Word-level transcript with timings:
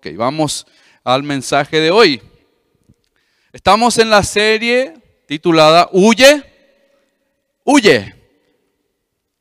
Ok, 0.00 0.16
vamos 0.16 0.66
al 1.04 1.22
mensaje 1.22 1.78
de 1.78 1.90
hoy. 1.90 2.22
Estamos 3.52 3.98
en 3.98 4.08
la 4.08 4.22
serie 4.22 4.94
titulada 5.26 5.90
Huye, 5.92 6.42
huye 7.64 8.14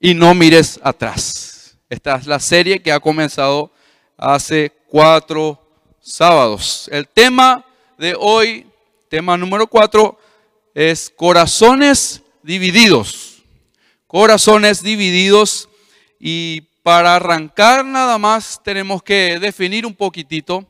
y 0.02 0.14
no 0.14 0.34
mires 0.34 0.78
atrás. 0.84 1.78
Esta 1.90 2.18
es 2.18 2.28
la 2.28 2.42
serie 2.42 2.82
que 2.82 2.92
ha 2.92 3.00
comenzado 3.00 3.72
hace 4.18 4.74
cuatro 4.90 5.66
sábados. 6.02 6.90
El 6.92 7.08
tema 7.08 7.66
de 7.98 8.18
hoy, 8.20 8.68
tema 9.08 9.38
número 9.38 9.66
cuatro, 9.66 10.20
es 10.74 11.10
corazones 11.10 12.22
divididos. 12.44 13.44
Corazones 14.08 14.84
divididos 14.84 15.70
y 16.20 16.64
para 16.84 17.16
arrancar 17.16 17.86
nada 17.86 18.18
más 18.18 18.62
tenemos 18.64 19.04
que 19.04 19.40
definir 19.40 19.86
un 19.86 19.96
poquitito 19.96 20.66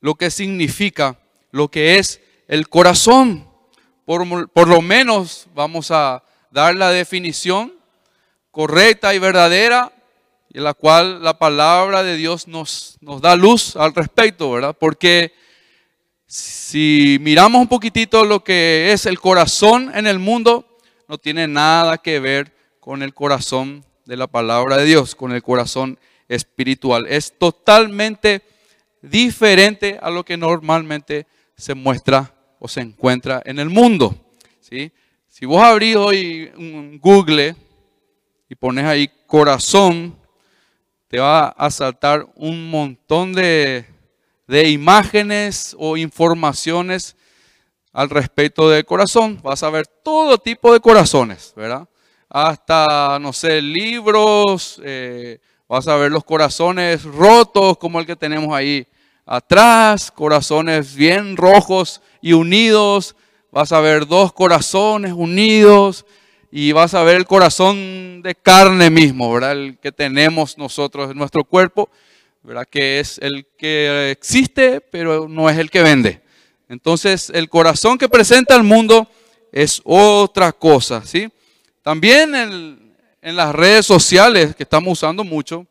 lo 0.00 0.14
que 0.14 0.30
significa, 0.30 1.18
lo 1.50 1.68
que 1.68 1.98
es 1.98 2.20
el 2.48 2.68
corazón. 2.68 3.48
Por, 4.04 4.68
lo 4.68 4.82
menos 4.82 5.48
vamos 5.54 5.90
a 5.90 6.22
dar 6.50 6.76
la 6.76 6.90
definición 6.90 7.74
correcta 8.52 9.14
y 9.14 9.18
verdadera, 9.18 9.92
en 10.52 10.62
la 10.62 10.74
cual 10.74 11.22
la 11.22 11.38
palabra 11.38 12.02
de 12.02 12.16
Dios 12.16 12.46
nos, 12.46 12.96
nos 13.00 13.20
da 13.20 13.34
luz 13.34 13.74
al 13.74 13.94
respecto, 13.94 14.52
¿verdad? 14.52 14.76
Porque 14.78 15.34
si 16.26 17.18
miramos 17.20 17.60
un 17.60 17.68
poquitito 17.68 18.24
lo 18.24 18.44
que 18.44 18.92
es 18.92 19.06
el 19.06 19.18
corazón 19.18 19.90
en 19.94 20.06
el 20.06 20.18
mundo, 20.18 20.78
no 21.08 21.18
tiene 21.18 21.48
nada 21.48 21.98
que 21.98 22.20
ver 22.20 22.54
con 22.80 23.02
el 23.02 23.12
corazón 23.12 23.84
de 24.06 24.16
la 24.16 24.28
palabra 24.28 24.76
de 24.76 24.84
Dios 24.84 25.14
con 25.14 25.32
el 25.32 25.42
corazón 25.42 25.98
espiritual. 26.28 27.06
Es 27.08 27.36
totalmente 27.36 28.42
diferente 29.02 29.98
a 30.00 30.10
lo 30.10 30.24
que 30.24 30.36
normalmente 30.36 31.26
se 31.56 31.74
muestra 31.74 32.32
o 32.60 32.68
se 32.68 32.80
encuentra 32.80 33.42
en 33.44 33.58
el 33.58 33.68
mundo. 33.68 34.14
¿sí? 34.60 34.92
Si 35.28 35.44
vos 35.44 35.62
abrís 35.62 35.96
hoy 35.96 36.50
un 36.56 36.98
Google 37.00 37.56
y 38.48 38.54
pones 38.54 38.84
ahí 38.84 39.10
corazón, 39.26 40.16
te 41.08 41.18
va 41.18 41.48
a 41.48 41.70
saltar 41.70 42.26
un 42.36 42.70
montón 42.70 43.32
de, 43.32 43.86
de 44.46 44.70
imágenes 44.70 45.74
o 45.78 45.96
informaciones 45.96 47.16
al 47.92 48.08
respecto 48.08 48.70
del 48.70 48.84
corazón. 48.84 49.40
Vas 49.42 49.64
a 49.64 49.70
ver 49.70 49.86
todo 49.86 50.38
tipo 50.38 50.72
de 50.72 50.80
corazones, 50.80 51.52
¿verdad? 51.56 51.88
Hasta, 52.28 53.18
no 53.20 53.32
sé, 53.32 53.62
libros, 53.62 54.80
eh, 54.84 55.38
vas 55.68 55.86
a 55.88 55.96
ver 55.96 56.10
los 56.10 56.24
corazones 56.24 57.04
rotos 57.04 57.78
como 57.78 58.00
el 58.00 58.06
que 58.06 58.16
tenemos 58.16 58.54
ahí 58.54 58.86
atrás, 59.24 60.10
corazones 60.10 60.94
bien 60.94 61.36
rojos 61.36 62.00
y 62.20 62.32
unidos, 62.32 63.16
vas 63.50 63.72
a 63.72 63.80
ver 63.80 64.06
dos 64.06 64.32
corazones 64.32 65.12
unidos 65.12 66.04
y 66.50 66.72
vas 66.72 66.94
a 66.94 67.02
ver 67.02 67.16
el 67.16 67.26
corazón 67.26 68.22
de 68.22 68.34
carne 68.34 68.90
mismo, 68.90 69.32
¿verdad? 69.32 69.52
El 69.52 69.78
que 69.78 69.92
tenemos 69.92 70.56
nosotros 70.58 71.10
en 71.10 71.18
nuestro 71.18 71.44
cuerpo, 71.44 71.88
¿verdad? 72.42 72.66
Que 72.70 73.00
es 73.00 73.18
el 73.18 73.46
que 73.58 74.10
existe, 74.10 74.80
pero 74.80 75.28
no 75.28 75.50
es 75.50 75.58
el 75.58 75.70
que 75.70 75.82
vende. 75.82 76.22
Entonces, 76.68 77.30
el 77.30 77.48
corazón 77.48 77.98
que 77.98 78.08
presenta 78.08 78.56
el 78.56 78.62
mundo 78.62 79.08
es 79.52 79.80
otra 79.84 80.52
cosa, 80.52 81.04
¿sí? 81.04 81.28
También 81.86 82.34
en, 82.34 83.36
las 83.36 83.54
redes 83.54 83.86
sociales 83.86 84.56
que 84.56 84.64
estamos 84.64 84.94
usando 84.94 85.22
mucho, 85.22 85.68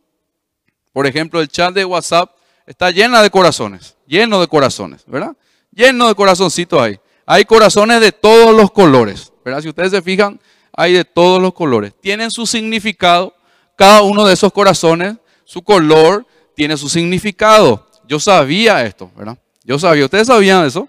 por 0.94 1.06
ejemplo, 1.08 1.42
el 1.42 1.50
chat 1.50 1.74
de 1.74 1.84
WhatsApp 1.84 2.32
está 2.66 2.90
llena 2.90 3.22
de 3.22 3.30
corazones, 3.30 3.98
lleno 4.08 4.40
de 4.40 4.48
corazones, 4.48 5.04
¿verdad? 5.08 5.36
Lleno 5.74 6.08
de 6.08 6.16
corazoncitos 6.16 6.82
ahí. 6.82 6.98
Hay 7.26 7.44
corazones 7.44 8.00
de 8.00 8.14
todos 8.14 8.56
los 8.56 8.72
colores, 8.72 9.34
¿verdad? 9.44 9.60
Si 9.60 9.68
ustedes 9.68 9.92
se 9.92 10.02
fijan, 10.02 10.40
hay 10.72 10.94
de 10.94 11.04
todos 11.04 11.42
los 11.42 11.54
colores. 11.54 11.92
Tienen 12.00 12.32
su 12.32 12.46
significado, 12.46 13.36
cada 13.76 14.02
uno 14.02 14.26
de 14.26 14.36
esos 14.36 14.54
corazones, 14.54 15.18
su 15.44 15.64
color 15.64 16.26
tiene 16.56 16.78
su 16.78 16.88
significado. 16.88 17.90
Yo 18.08 18.22
sabía 18.22 18.86
esto, 18.86 19.12
¿verdad? 19.18 19.38
Yo 19.66 19.78
sabía. 19.78 20.06
¿Ustedes 20.06 20.28
sabían 20.28 20.66
eso? 20.66 20.88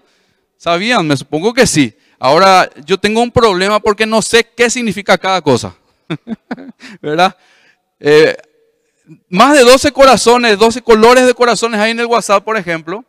¿Sabían? 0.55 1.05
Me 1.05 1.17
supongo 1.17 1.53
que 1.53 1.67
sí. 1.67 1.93
Ahora, 2.19 2.69
yo 2.85 2.97
tengo 2.97 3.21
un 3.21 3.31
problema 3.31 3.79
porque 3.79 4.05
no 4.05 4.21
sé 4.21 4.47
qué 4.55 4.69
significa 4.69 5.17
cada 5.17 5.41
cosa. 5.41 5.75
¿Verdad? 7.01 7.35
Eh, 7.99 8.35
más 9.29 9.55
de 9.55 9.63
12 9.63 9.91
corazones, 9.91 10.57
12 10.57 10.81
colores 10.81 11.25
de 11.25 11.33
corazones 11.33 11.79
hay 11.79 11.91
en 11.91 11.99
el 11.99 12.05
WhatsApp, 12.07 12.43
por 12.43 12.57
ejemplo. 12.57 13.05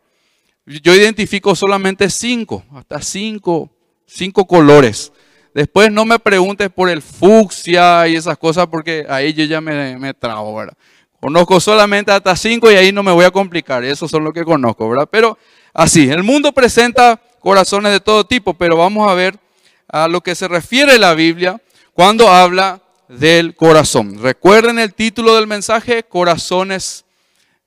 Yo 0.65 0.93
identifico 0.93 1.55
solamente 1.55 2.09
5, 2.09 2.63
hasta 2.75 3.01
5, 3.01 3.69
5 4.05 4.45
colores. 4.45 5.11
Después 5.53 5.91
no 5.91 6.05
me 6.05 6.19
preguntes 6.19 6.69
por 6.69 6.89
el 6.89 7.01
fucsia 7.01 8.07
y 8.07 8.15
esas 8.15 8.37
cosas 8.37 8.67
porque 8.67 9.05
ahí 9.09 9.33
yo 9.33 9.45
ya 9.45 9.59
me, 9.59 9.97
me 9.97 10.13
trago, 10.13 10.55
¿verdad? 10.55 10.77
Conozco 11.19 11.59
solamente 11.59 12.11
hasta 12.11 12.35
5 12.35 12.71
y 12.71 12.75
ahí 12.75 12.91
no 12.91 13.01
me 13.01 13.11
voy 13.11 13.25
a 13.25 13.31
complicar. 13.31 13.83
Esos 13.83 14.11
son 14.11 14.23
los 14.23 14.33
que 14.33 14.45
conozco, 14.45 14.87
¿verdad? 14.87 15.09
Pero 15.11 15.37
así, 15.73 16.07
el 16.09 16.21
mundo 16.21 16.53
presenta 16.53 17.19
corazones 17.39 17.91
de 17.91 17.99
todo 17.99 18.25
tipo, 18.25 18.53
pero 18.53 18.77
vamos 18.77 19.09
a 19.09 19.13
ver 19.13 19.39
a 19.87 20.07
lo 20.07 20.21
que 20.21 20.35
se 20.35 20.47
refiere 20.47 20.99
la 20.99 21.13
Biblia 21.13 21.61
cuando 21.93 22.29
habla 22.29 22.81
del 23.07 23.55
corazón. 23.55 24.19
Recuerden 24.21 24.79
el 24.79 24.93
título 24.93 25.35
del 25.35 25.47
mensaje, 25.47 26.03
corazones 26.03 27.05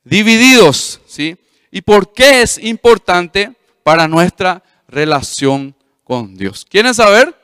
divididos, 0.05 1.01
¿sí? 1.07 1.37
¿Y 1.71 1.81
por 1.83 2.13
qué 2.13 2.43
es 2.43 2.59
importante 2.59 3.53
para 3.83 4.07
nuestra 4.07 4.63
relación 4.87 5.75
con 6.05 6.37
Dios? 6.37 6.65
¿Quieren 6.69 6.95
saber? 6.95 7.35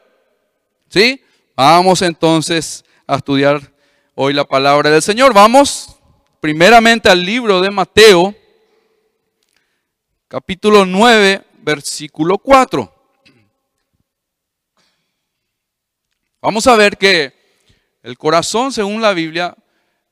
¿Sí? 0.89 1.23
Vamos 1.57 2.03
entonces 2.03 2.85
a 3.07 3.17
estudiar 3.17 3.73
hoy 4.15 4.33
la 4.33 4.45
palabra 4.45 4.91
del 4.91 5.03
Señor. 5.03 5.35
Vamos 5.35 5.97
primeramente 6.41 7.09
al 7.09 7.25
libro 7.25 7.61
de 7.61 7.71
Mateo, 7.71 8.35
capítulo 10.29 10.85
9, 10.85 11.43
versículo 11.69 12.39
4. 12.39 12.91
Vamos 16.41 16.67
a 16.67 16.77
ver 16.77 16.97
que 16.97 17.35
el 18.03 18.17
corazón, 18.17 18.73
según 18.73 19.03
la 19.03 19.13
Biblia, 19.13 19.55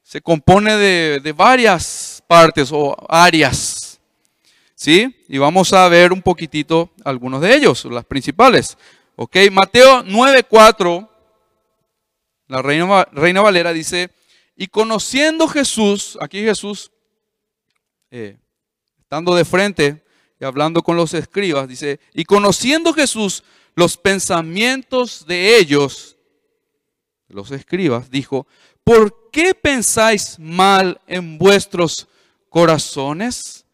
se 0.03 0.21
compone 0.21 0.77
de, 0.77 1.33
varias 1.35 2.23
partes 2.27 2.69
o 2.71 2.95
áreas. 3.09 3.99
¿Sí? 4.75 5.25
Y 5.29 5.39
vamos 5.39 5.73
a 5.73 5.89
ver 5.89 6.13
un 6.13 6.21
poquitito 6.21 6.91
algunos 7.03 7.41
de 7.41 7.55
ellos, 7.55 7.87
las 7.87 8.05
principales. 8.05 8.77
Ok, 9.15 9.37
Mateo 9.51 10.05
9:4, 10.05 11.09
la 12.49 12.61
Reina, 12.61 13.09
Reina 13.13 13.41
Valera 13.41 13.73
dice, 13.73 14.11
y 14.55 14.67
conociendo 14.67 15.49
Jesús, 15.49 16.19
aquí 16.21 16.45
Jesús, 16.45 16.93
eh, 18.11 18.37
estando 18.99 19.35
de 19.35 19.47
frente 19.47 20.06
y 20.39 20.45
hablando 20.45 20.83
con 20.83 20.97
los 20.97 21.15
escribas, 21.15 21.69
dice, 21.69 22.01
y 22.13 22.25
conociendo 22.25 22.93
Jesús 22.93 23.43
los 23.75 23.97
pensamientos 23.97 25.27
de 25.27 25.59
ellos, 25.59 26.17
los 27.29 27.51
escribas, 27.51 28.11
dijo, 28.11 28.47
¿por 28.85 29.31
qué 29.31 29.55
pensáis 29.55 30.39
mal 30.39 31.01
en 31.07 31.39
vuestros 31.39 32.09
corazones? 32.49 33.65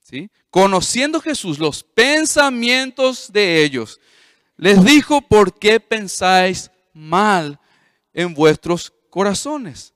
¿Sí? 0.00 0.30
Conociendo 0.50 1.20
Jesús 1.20 1.58
los 1.58 1.82
pensamientos 1.82 3.32
de 3.32 3.64
ellos, 3.64 4.00
les 4.56 4.84
dijo, 4.84 5.20
¿por 5.20 5.58
qué 5.58 5.80
pensáis 5.80 6.70
mal 6.92 7.58
en 8.12 8.34
vuestros 8.34 8.92
corazones? 9.10 9.92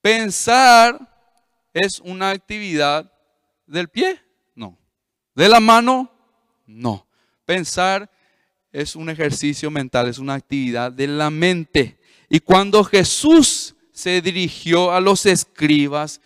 Pensar 0.00 0.98
es 1.72 2.00
una 2.00 2.30
actividad 2.30 3.12
del 3.66 3.88
pie. 3.88 4.23
¿De 5.34 5.48
la 5.48 5.60
mano? 5.60 6.10
No. 6.66 7.06
Pensar 7.44 8.10
es 8.72 8.96
un 8.96 9.08
ejercicio 9.08 9.70
mental, 9.70 10.08
es 10.08 10.18
una 10.18 10.34
actividad 10.34 10.92
de 10.92 11.06
la 11.06 11.30
mente. 11.30 11.98
Y 12.28 12.40
cuando 12.40 12.82
Jesús 12.84 13.74
se 13.92 14.20
dirigió 14.20 14.92
a 14.92 15.00
los 15.00 15.26
escribas 15.26 16.20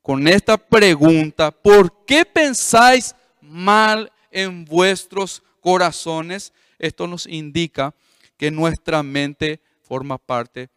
con 0.00 0.28
esta 0.28 0.56
pregunta, 0.56 1.50
¿por 1.50 2.04
qué 2.04 2.24
pensáis 2.24 3.14
mal 3.40 4.12
en 4.30 4.64
vuestros 4.64 5.42
corazones? 5.60 6.52
Esto 6.78 7.06
nos 7.06 7.26
indica 7.26 7.94
que 8.36 8.50
nuestra 8.50 9.02
mente 9.02 9.60
forma 9.82 10.18
parte 10.18 10.70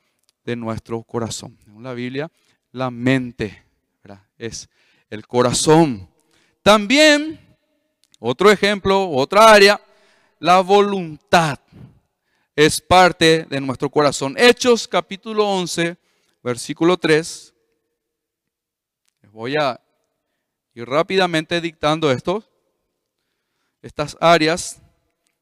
de 0.44 0.56
nuestro 0.56 1.03
corazón. 1.03 1.57
En 1.68 1.83
la 1.83 1.94
Biblia, 1.94 2.31
la 2.71 2.91
mente 2.91 3.63
es 4.38 4.69
el 5.09 5.25
corazón. 5.27 6.09
También 6.61 7.39
otro 8.27 8.50
ejemplo, 8.50 9.07
otra 9.12 9.51
área, 9.51 9.80
la 10.39 10.60
voluntad 10.62 11.60
es 12.56 12.81
parte 12.81 13.45
de 13.48 13.62
nuestro 13.62 13.88
corazón. 13.88 14.33
Hechos 14.36 14.88
capítulo 14.88 15.48
11, 15.48 15.95
versículo 16.42 16.98
3. 16.98 17.54
Les 19.22 19.31
voy 19.31 19.56
a 19.56 19.80
Y 20.74 20.83
rápidamente 20.83 21.62
dictando 21.62 22.12
esto, 22.12 22.44
estas 23.83 24.18
áreas, 24.19 24.81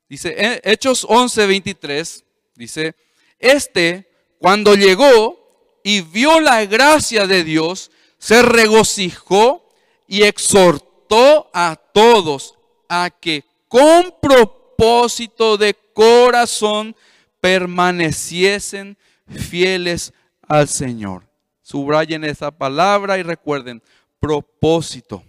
dice 0.09 0.61
Hechos 0.65 1.05
11, 1.07 1.47
23, 1.47 2.25
dice, 2.53 2.95
este 3.39 4.11
cuando 4.39 4.75
llegó 4.75 5.79
y 5.85 6.01
vio 6.01 6.41
la 6.41 6.65
gracia 6.65 7.27
de 7.27 7.45
Dios, 7.45 7.91
se 8.17 8.41
regocijó 8.41 9.69
y 10.05 10.23
exhortó 10.23 11.49
a 11.53 11.77
todos 11.77 12.57
a 12.89 13.09
que 13.09 13.43
con 13.67 14.13
propósito 14.21 15.57
de 15.57 15.73
corazón 15.93 16.95
permaneciesen 17.39 18.97
fieles 19.27 20.13
al 20.47 20.67
Señor. 20.67 21.27
Subrayen 21.61 22.23
esa 22.23 22.51
palabra 22.51 23.17
y 23.17 23.23
recuerden, 23.23 23.81
propósito 24.19 25.23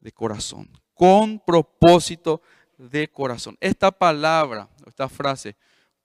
de 0.00 0.12
corazón, 0.12 0.68
con 0.94 1.38
propósito 1.38 2.42
de 2.76 3.08
corazón. 3.08 3.56
Esta 3.60 3.90
palabra, 3.90 4.68
esta 4.86 5.08
frase, 5.08 5.56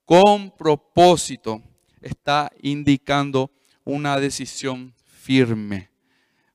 con 0.05 0.51
propósito, 0.51 1.61
está 2.01 2.51
indicando 2.61 3.51
una 3.83 4.19
decisión 4.19 4.93
firme. 5.05 5.89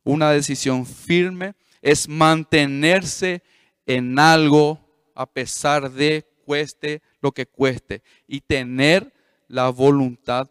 Una 0.04 0.30
decisión 0.30 0.86
firme 0.86 1.54
es 1.82 2.08
mantenerse 2.08 3.42
en 3.88 4.18
algo 4.18 4.78
a 5.14 5.26
pesar 5.26 5.90
de 5.90 6.24
cueste 6.44 7.02
lo 7.20 7.32
que 7.32 7.46
cueste 7.46 8.02
y 8.28 8.42
tener 8.42 9.12
la 9.48 9.70
voluntad 9.70 10.48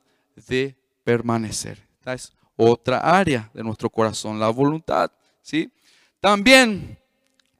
de 0.47 0.75
permanecer. 1.03 1.87
Esta 1.99 2.13
es 2.15 2.33
otra 2.55 2.97
área 2.97 3.49
de 3.53 3.63
nuestro 3.63 3.89
corazón, 3.91 4.39
la 4.39 4.49
voluntad, 4.49 5.11
¿sí? 5.43 5.71
También 6.19 6.97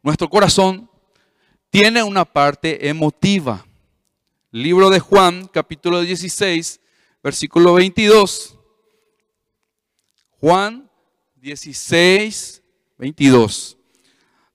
nuestro 0.02 0.28
corazón 0.28 0.90
tiene 1.70 2.02
una 2.02 2.26
parte 2.26 2.90
emotiva. 2.90 3.64
Libro 4.50 4.90
de 4.90 5.00
Juan, 5.00 5.48
capítulo 5.48 6.02
16, 6.02 6.80
versículo 7.22 7.76
22. 7.76 8.58
Juan 10.40 10.90
16, 11.36 12.64
22. 12.98 13.77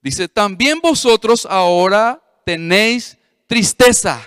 Dice, 0.03 0.29
también 0.29 0.81
vosotros 0.81 1.47
ahora 1.49 2.23
tenéis 2.45 3.17
tristeza, 3.47 4.21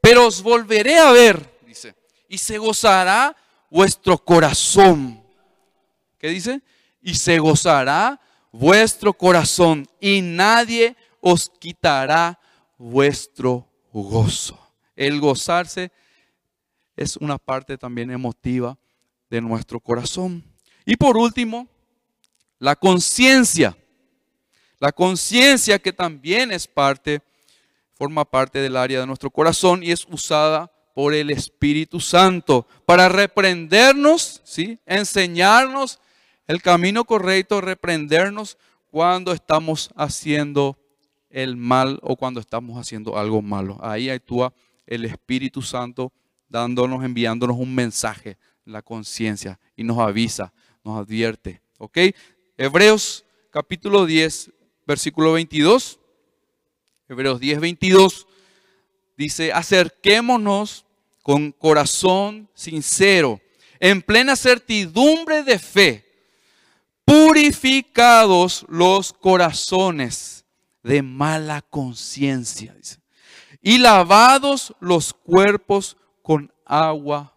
pero 0.00 0.26
os 0.26 0.42
volveré 0.42 0.98
a 0.98 1.10
ver, 1.12 1.58
dice, 1.66 1.94
y 2.28 2.38
se 2.38 2.58
gozará 2.58 3.34
vuestro 3.70 4.18
corazón. 4.18 5.22
¿Qué 6.18 6.28
dice? 6.28 6.60
Y 7.00 7.14
se 7.14 7.38
gozará 7.38 8.20
vuestro 8.52 9.14
corazón 9.14 9.88
y 10.00 10.20
nadie 10.20 10.96
os 11.20 11.48
quitará 11.48 12.38
vuestro 12.76 13.66
gozo. 13.92 14.58
El 14.96 15.20
gozarse 15.20 15.92
es 16.96 17.16
una 17.16 17.38
parte 17.38 17.78
también 17.78 18.10
emotiva 18.10 18.78
de 19.30 19.40
nuestro 19.40 19.80
corazón. 19.80 20.44
Y 20.84 20.96
por 20.96 21.16
último, 21.16 21.68
la 22.58 22.76
conciencia. 22.76 23.76
La 24.80 24.92
conciencia 24.92 25.78
que 25.78 25.92
también 25.92 26.50
es 26.50 26.66
parte, 26.66 27.20
forma 27.92 28.24
parte 28.24 28.60
del 28.60 28.76
área 28.76 29.00
de 29.00 29.06
nuestro 29.06 29.30
corazón 29.30 29.82
y 29.82 29.90
es 29.90 30.06
usada 30.10 30.72
por 30.94 31.12
el 31.12 31.30
Espíritu 31.30 32.00
Santo 32.00 32.66
para 32.86 33.10
reprendernos, 33.10 34.40
¿sí? 34.42 34.78
enseñarnos 34.86 36.00
el 36.46 36.62
camino 36.62 37.04
correcto, 37.04 37.60
reprendernos 37.60 38.56
cuando 38.90 39.32
estamos 39.32 39.90
haciendo 39.96 40.78
el 41.28 41.56
mal 41.56 42.00
o 42.02 42.16
cuando 42.16 42.40
estamos 42.40 42.78
haciendo 42.78 43.18
algo 43.18 43.42
malo. 43.42 43.78
Ahí 43.82 44.08
actúa 44.08 44.54
el 44.86 45.04
Espíritu 45.04 45.60
Santo 45.60 46.10
dándonos, 46.48 47.04
enviándonos 47.04 47.58
un 47.58 47.74
mensaje, 47.74 48.38
la 48.64 48.80
conciencia, 48.80 49.60
y 49.76 49.84
nos 49.84 49.98
avisa, 49.98 50.54
nos 50.82 50.98
advierte. 50.98 51.60
¿Ok? 51.78 51.98
Hebreos 52.56 53.24
capítulo 53.50 54.06
10, 54.06 54.50
versículo 54.90 55.34
22. 55.34 56.00
Hebreos 57.08 57.38
10, 57.38 57.60
22 57.60 58.26
dice, 59.16 59.52
acerquémonos 59.52 60.84
con 61.22 61.52
corazón 61.52 62.48
sincero, 62.54 63.40
en 63.78 64.02
plena 64.02 64.34
certidumbre 64.34 65.44
de 65.44 65.58
fe, 65.60 66.04
purificados 67.04 68.66
los 68.68 69.12
corazones 69.12 70.44
de 70.82 71.02
mala 71.02 71.62
conciencia, 71.62 72.74
y 73.62 73.78
lavados 73.78 74.74
los 74.80 75.12
cuerpos 75.12 75.96
con 76.22 76.52
agua 76.64 77.36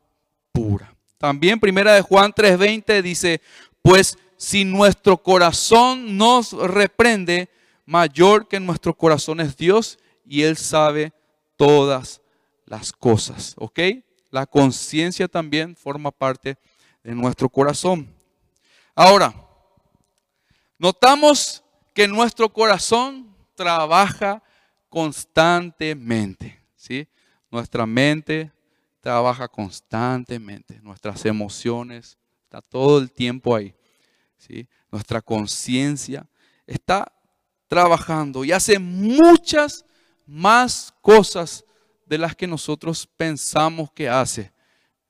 pura. 0.52 0.96
También 1.20 1.60
primera 1.60 1.94
de 1.94 2.02
Juan 2.02 2.34
3:20 2.34 3.02
dice, 3.04 3.42
pues 3.84 4.18
si 4.44 4.66
nuestro 4.66 5.24
corazón 5.24 6.18
nos 6.18 6.52
reprende, 6.52 7.50
mayor 7.86 8.50
que 8.50 8.60
nuestro 8.60 8.94
corazón 8.94 9.40
es 9.40 9.56
Dios 9.56 9.98
y 10.26 10.42
Él 10.42 10.58
sabe 10.58 11.14
todas 11.56 12.22
las 12.66 12.92
cosas. 12.92 13.54
¿Ok? 13.58 13.80
La 14.32 14.46
conciencia 14.46 15.30
también 15.30 15.78
forma 15.78 16.12
parte 16.12 16.58
de 17.04 17.16
nuestro 17.16 17.48
corazón. 17.48 18.14
Ahora, 18.94 19.34
notamos 20.78 21.64
que 21.94 22.06
nuestro 22.06 22.52
corazón 22.52 23.34
trabaja 23.56 24.44
constantemente. 24.90 26.62
¿sí? 26.76 27.08
Nuestra 27.50 27.86
mente 27.86 28.52
trabaja 29.00 29.48
constantemente, 29.48 30.82
nuestras 30.82 31.24
emociones, 31.24 32.18
está 32.44 32.62
todo 32.62 33.00
el 33.00 33.10
tiempo 33.10 33.56
ahí. 33.56 33.74
¿Sí? 34.38 34.68
Nuestra 34.92 35.22
conciencia 35.22 36.28
está 36.66 37.12
trabajando 37.68 38.44
y 38.46 38.52
hace 38.52 38.80
muchas 38.80 39.86
más 40.26 40.94
cosas 41.02 41.66
de 42.06 42.18
las 42.18 42.36
que 42.36 42.48
nosotros 42.48 43.08
pensamos 43.18 43.92
que 43.92 44.10
hace. 44.10 44.52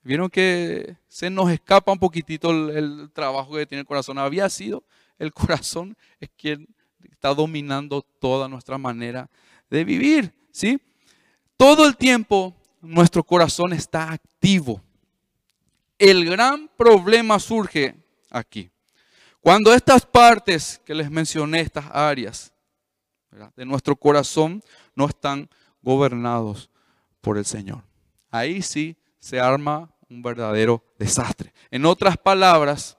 Vieron 0.03 0.29
que 0.29 0.97
se 1.07 1.29
nos 1.29 1.49
escapa 1.51 1.91
un 1.91 1.99
poquitito 1.99 2.51
el, 2.51 3.09
trabajo 3.13 3.55
que 3.55 3.65
tiene 3.65 3.81
el 3.81 3.87
corazón. 3.87 4.17
Había 4.17 4.49
sido 4.49 4.83
el 5.17 5.33
corazón 5.33 5.95
es 6.19 6.29
quien 6.37 6.67
está 7.09 7.33
dominando 7.33 8.01
toda 8.01 8.47
nuestra 8.47 8.77
manera 8.77 9.29
de 9.69 9.83
vivir, 9.83 10.33
¿sí? 10.51 10.79
Todo 11.57 11.85
el 11.85 11.95
tiempo 11.95 12.53
nuestro 12.81 13.23
corazón 13.23 13.73
está 13.73 14.11
activo. 14.11 14.81
El 15.97 16.25
gran 16.29 16.69
problema 16.75 17.39
surge 17.39 17.95
aquí. 18.29 18.69
Cuando 19.43 19.73
estas 19.73 20.05
partes 20.05 20.81
que 20.85 20.95
les 20.95 21.11
mencioné, 21.11 21.59
estas 21.59 21.85
áreas 21.91 22.53
de 23.57 23.65
nuestro 23.65 23.93
corazón 23.93 24.63
no 24.95 25.05
están 25.05 25.49
gobernados 25.81 26.69
por 27.19 27.37
el 27.37 27.43
Señor. 27.43 27.83
Ahí 28.31 28.61
sí 28.61 28.95
se 29.19 29.41
arma 29.41 29.93
un 30.09 30.21
verdadero 30.21 30.81
desastre. 30.97 31.53
En 31.69 31.85
otras 31.85 32.17
palabras, 32.17 32.97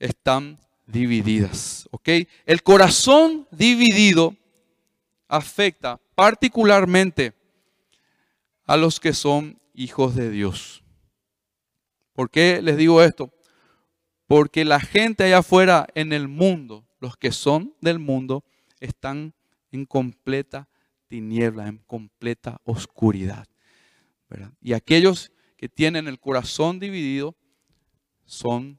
están 0.00 0.58
divididas. 0.86 1.88
El 2.44 2.62
corazón 2.64 3.46
dividido 3.52 4.34
afecta 5.28 6.00
particularmente 6.16 7.32
a 8.64 8.76
los 8.76 8.98
que 8.98 9.12
son 9.12 9.60
hijos 9.72 10.16
de 10.16 10.30
Dios. 10.30 10.82
¿Por 12.12 12.28
qué 12.28 12.60
les 12.60 12.76
digo 12.76 13.00
esto? 13.00 13.30
Porque 14.26 14.64
la 14.64 14.80
gente 14.80 15.24
allá 15.24 15.38
afuera 15.38 15.86
en 15.94 16.12
el 16.12 16.28
mundo, 16.28 16.84
los 17.00 17.16
que 17.16 17.32
son 17.32 17.74
del 17.80 17.98
mundo, 17.98 18.44
están 18.80 19.34
en 19.70 19.84
completa 19.84 20.68
tiniebla, 21.08 21.68
en 21.68 21.78
completa 21.78 22.60
oscuridad. 22.64 23.46
Y 24.60 24.72
aquellos 24.72 25.30
que 25.56 25.68
tienen 25.68 26.08
el 26.08 26.18
corazón 26.18 26.80
dividido 26.80 27.36
son 28.24 28.78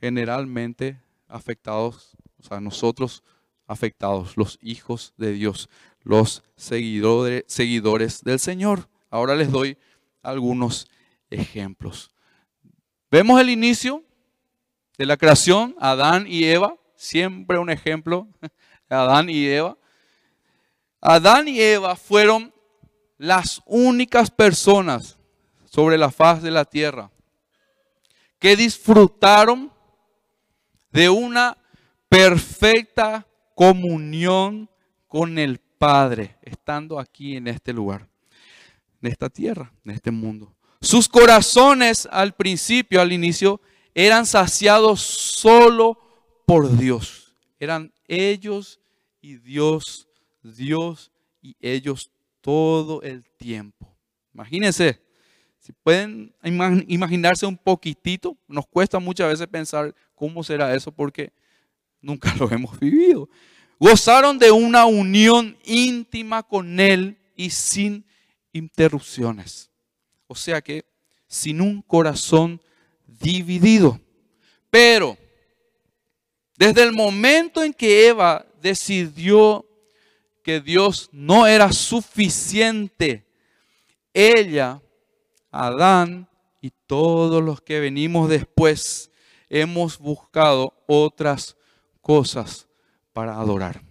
generalmente 0.00 1.00
afectados, 1.28 2.16
o 2.38 2.42
sea, 2.42 2.60
nosotros 2.60 3.22
afectados, 3.66 4.36
los 4.36 4.58
hijos 4.62 5.14
de 5.16 5.32
Dios, 5.32 5.68
los 6.02 6.42
seguidores, 6.56 7.44
seguidores 7.46 8.22
del 8.22 8.38
Señor. 8.38 8.88
Ahora 9.10 9.36
les 9.36 9.50
doy 9.50 9.76
algunos 10.22 10.88
ejemplos. 11.30 12.10
Vemos 13.10 13.40
el 13.40 13.50
inicio 13.50 14.04
de 14.98 15.06
la 15.06 15.16
creación, 15.16 15.76
Adán 15.78 16.26
y 16.28 16.44
Eva, 16.44 16.74
siempre 16.96 17.58
un 17.58 17.70
ejemplo, 17.70 18.28
Adán 18.90 19.30
y 19.30 19.46
Eva. 19.46 19.78
Adán 21.00 21.46
y 21.46 21.60
Eva 21.60 21.94
fueron 21.94 22.52
las 23.16 23.62
únicas 23.64 24.30
personas 24.30 25.16
sobre 25.64 25.96
la 25.96 26.10
faz 26.10 26.42
de 26.42 26.50
la 26.50 26.64
tierra 26.64 27.10
que 28.38 28.56
disfrutaron 28.56 29.72
de 30.90 31.08
una 31.08 31.56
perfecta 32.08 33.26
comunión 33.54 34.68
con 35.06 35.38
el 35.38 35.58
Padre, 35.58 36.36
estando 36.42 36.98
aquí 36.98 37.36
en 37.36 37.46
este 37.46 37.72
lugar, 37.72 38.08
en 39.00 39.12
esta 39.12 39.28
tierra, 39.28 39.72
en 39.84 39.92
este 39.92 40.10
mundo. 40.10 40.52
Sus 40.80 41.08
corazones 41.08 42.08
al 42.10 42.34
principio, 42.34 43.00
al 43.00 43.12
inicio, 43.12 43.60
eran 44.06 44.26
saciados 44.26 45.00
solo 45.00 45.98
por 46.46 46.76
Dios. 46.76 47.36
Eran 47.58 47.92
ellos 48.06 48.78
y 49.20 49.38
Dios, 49.38 50.06
Dios 50.40 51.10
y 51.42 51.56
ellos 51.60 52.12
todo 52.40 53.02
el 53.02 53.28
tiempo. 53.36 53.92
Imagínense, 54.32 55.02
si 55.58 55.72
pueden 55.72 56.32
imaginarse 56.86 57.44
un 57.44 57.56
poquitito, 57.56 58.38
nos 58.46 58.68
cuesta 58.68 59.00
muchas 59.00 59.30
veces 59.30 59.48
pensar 59.48 59.92
cómo 60.14 60.44
será 60.44 60.72
eso 60.76 60.92
porque 60.92 61.32
nunca 62.00 62.32
lo 62.38 62.48
hemos 62.52 62.78
vivido. 62.78 63.28
Gozaron 63.80 64.38
de 64.38 64.52
una 64.52 64.86
unión 64.86 65.58
íntima 65.64 66.44
con 66.44 66.78
Él 66.78 67.18
y 67.34 67.50
sin 67.50 68.06
interrupciones. 68.52 69.72
O 70.28 70.36
sea 70.36 70.60
que 70.60 70.84
sin 71.26 71.60
un 71.60 71.82
corazón 71.82 72.60
dividido. 73.18 74.00
Pero 74.70 75.16
desde 76.56 76.82
el 76.82 76.92
momento 76.92 77.62
en 77.62 77.72
que 77.72 78.08
Eva 78.08 78.44
decidió 78.60 79.64
que 80.42 80.60
Dios 80.60 81.08
no 81.12 81.46
era 81.46 81.72
suficiente, 81.72 83.26
ella, 84.12 84.82
Adán 85.50 86.28
y 86.60 86.70
todos 86.86 87.42
los 87.42 87.60
que 87.60 87.80
venimos 87.80 88.28
después 88.28 89.10
hemos 89.48 89.98
buscado 89.98 90.74
otras 90.86 91.56
cosas 92.00 92.66
para 93.12 93.38
adorar. 93.38 93.82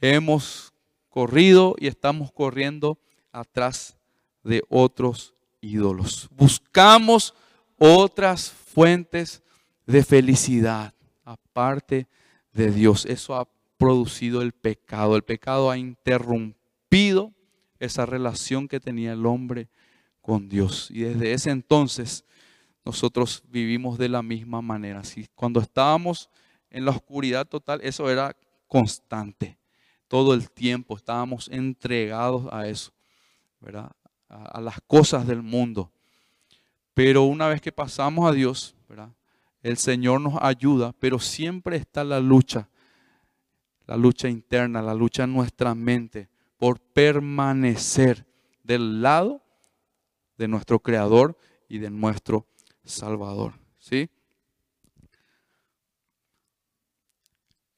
Hemos 0.00 0.72
corrido 1.08 1.74
y 1.78 1.86
estamos 1.86 2.32
corriendo 2.32 2.98
atrás 3.32 3.96
de 4.42 4.62
otros 4.68 5.34
ídolos. 5.60 6.28
Buscamos 6.30 7.34
otras 7.80 8.50
fuentes 8.50 9.42
de 9.86 10.04
felicidad 10.04 10.94
aparte 11.24 12.06
de 12.52 12.70
Dios. 12.70 13.06
Eso 13.06 13.34
ha 13.34 13.48
producido 13.78 14.42
el 14.42 14.52
pecado. 14.52 15.16
El 15.16 15.22
pecado 15.22 15.70
ha 15.70 15.78
interrumpido 15.78 17.32
esa 17.78 18.04
relación 18.04 18.68
que 18.68 18.78
tenía 18.78 19.14
el 19.14 19.24
hombre 19.24 19.68
con 20.20 20.48
Dios. 20.48 20.90
Y 20.90 21.00
desde 21.00 21.32
ese 21.32 21.50
entonces 21.50 22.24
nosotros 22.84 23.42
vivimos 23.48 23.98
de 23.98 24.08
la 24.08 24.22
misma 24.22 24.60
manera. 24.60 25.02
cuando 25.34 25.60
estábamos 25.60 26.28
en 26.68 26.84
la 26.84 26.90
oscuridad 26.90 27.46
total, 27.46 27.80
eso 27.82 28.10
era 28.10 28.36
constante. 28.66 29.58
Todo 30.08 30.34
el 30.34 30.50
tiempo 30.50 30.96
estábamos 30.96 31.48
entregados 31.48 32.46
a 32.52 32.68
eso, 32.68 32.92
¿verdad? 33.60 33.90
A, 34.28 34.60
las 34.60 34.80
cosas 34.86 35.26
del 35.26 35.42
mundo. 35.42 35.90
Pero 37.02 37.22
una 37.22 37.48
vez 37.48 37.62
que 37.62 37.72
pasamos 37.72 38.28
a 38.28 38.34
Dios. 38.34 38.76
El 39.62 39.78
Señor 39.78 40.20
nos 40.20 40.34
ayuda, 40.38 40.92
pero 41.00 41.18
siempre 41.18 41.78
está 41.78 42.04
la 42.04 42.20
lucha, 42.20 42.68
la 43.86 43.96
lucha 43.96 44.28
interna, 44.28 44.82
la 44.82 44.92
lucha 44.92 45.24
en 45.24 45.32
nuestra 45.32 45.74
mente 45.74 46.28
por 46.58 46.78
permanecer 46.78 48.26
del 48.62 49.00
lado 49.00 49.42
de 50.36 50.46
nuestro 50.46 50.78
Creador 50.78 51.38
y 51.70 51.78
de 51.78 51.88
nuestro 51.88 52.46
Salvador. 52.84 53.54
¿Sí? 53.78 54.10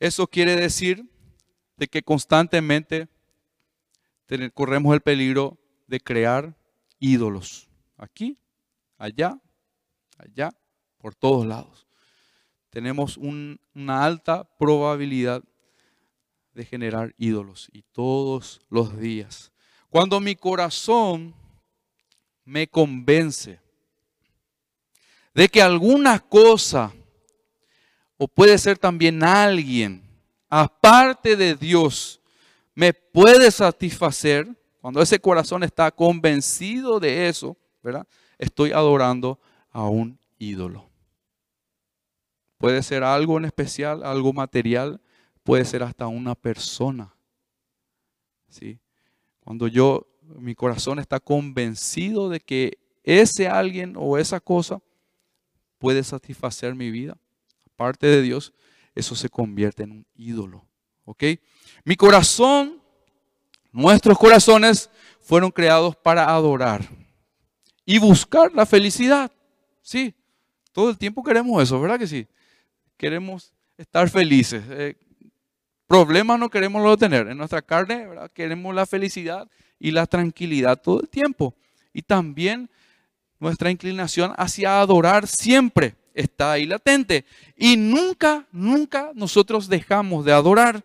Eso 0.00 0.26
quiere 0.26 0.56
decir 0.56 1.08
de 1.76 1.86
que 1.86 2.02
constantemente 2.02 3.06
corremos 4.52 4.92
el 4.92 5.00
peligro 5.00 5.58
de 5.86 6.00
crear 6.00 6.56
ídolos. 6.98 7.68
Aquí, 7.96 8.36
allá, 9.02 9.36
allá, 10.16 10.54
por 10.96 11.16
todos 11.16 11.44
lados. 11.44 11.88
Tenemos 12.70 13.16
una 13.16 14.04
alta 14.04 14.44
probabilidad 14.56 15.42
de 16.54 16.64
generar 16.64 17.12
ídolos 17.18 17.68
y 17.72 17.82
todos 17.82 18.60
los 18.68 18.96
días. 18.96 19.50
Cuando 19.90 20.20
mi 20.20 20.36
corazón 20.36 21.34
me 22.44 22.68
convence 22.68 23.60
de 25.34 25.48
que 25.48 25.60
alguna 25.60 26.20
cosa, 26.20 26.92
o 28.16 28.28
puede 28.28 28.56
ser 28.56 28.78
también 28.78 29.24
alguien, 29.24 30.00
aparte 30.48 31.34
de 31.34 31.56
Dios, 31.56 32.20
me 32.72 32.94
puede 32.94 33.50
satisfacer, 33.50 34.48
cuando 34.80 35.02
ese 35.02 35.18
corazón 35.18 35.64
está 35.64 35.90
convencido 35.90 37.00
de 37.00 37.28
eso, 37.28 37.56
¿verdad? 37.82 38.06
Estoy 38.42 38.72
adorando 38.72 39.38
a 39.70 39.84
un 39.84 40.18
ídolo. 40.36 40.90
Puede 42.58 42.82
ser 42.82 43.04
algo 43.04 43.38
en 43.38 43.44
especial, 43.44 44.02
algo 44.02 44.32
material, 44.32 45.00
puede 45.44 45.64
ser 45.64 45.84
hasta 45.84 46.08
una 46.08 46.34
persona. 46.34 47.14
¿Sí? 48.48 48.80
Cuando 49.38 49.68
yo, 49.68 50.08
mi 50.40 50.56
corazón 50.56 50.98
está 50.98 51.20
convencido 51.20 52.28
de 52.28 52.40
que 52.40 52.78
ese 53.04 53.46
alguien 53.46 53.94
o 53.96 54.18
esa 54.18 54.40
cosa 54.40 54.82
puede 55.78 56.02
satisfacer 56.02 56.74
mi 56.74 56.90
vida, 56.90 57.16
aparte 57.72 58.08
de 58.08 58.22
Dios, 58.22 58.52
eso 58.96 59.14
se 59.14 59.28
convierte 59.28 59.84
en 59.84 59.92
un 59.92 60.06
ídolo. 60.16 60.66
¿Ok? 61.04 61.22
Mi 61.84 61.94
corazón, 61.94 62.82
nuestros 63.70 64.18
corazones 64.18 64.90
fueron 65.20 65.52
creados 65.52 65.94
para 65.94 66.28
adorar 66.34 67.01
y 67.84 67.98
buscar 67.98 68.52
la 68.54 68.66
felicidad. 68.66 69.30
Sí, 69.80 70.14
todo 70.72 70.90
el 70.90 70.98
tiempo 70.98 71.22
queremos 71.22 71.62
eso, 71.62 71.80
¿verdad 71.80 71.98
que 71.98 72.06
sí? 72.06 72.26
Queremos 72.96 73.52
estar 73.76 74.08
felices. 74.08 74.62
Eh, 74.70 74.96
Problemas 75.92 76.38
no 76.38 76.48
queremos 76.48 76.96
tener. 76.96 77.28
En 77.28 77.36
nuestra 77.36 77.60
carne 77.60 78.08
queremos 78.32 78.74
la 78.74 78.86
felicidad 78.86 79.46
y 79.78 79.90
la 79.90 80.06
tranquilidad 80.06 80.80
todo 80.80 81.02
el 81.02 81.08
tiempo. 81.10 81.54
Y 81.92 82.00
también 82.00 82.70
nuestra 83.38 83.70
inclinación 83.70 84.32
hacia 84.38 84.80
adorar 84.80 85.26
siempre 85.26 85.94
está 86.14 86.52
ahí 86.52 86.64
latente. 86.64 87.26
Y 87.58 87.76
nunca, 87.76 88.46
nunca 88.52 89.10
nosotros 89.14 89.68
dejamos 89.68 90.24
de 90.24 90.32
adorar. 90.32 90.82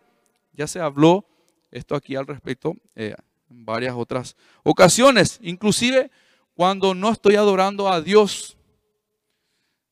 Ya 0.52 0.68
se 0.68 0.82
habló 0.82 1.24
esto 1.72 1.96
aquí 1.96 2.18
al 2.18 2.28
respecto 2.28 2.76
eh, 2.94 3.16
en 3.50 3.64
varias 3.64 3.96
otras 3.96 4.36
ocasiones. 4.64 5.40
Inclusive 5.42 6.12
cuando 6.58 6.96
no 6.96 7.12
estoy 7.12 7.36
adorando 7.36 7.88
a 7.88 8.02
Dios. 8.02 8.58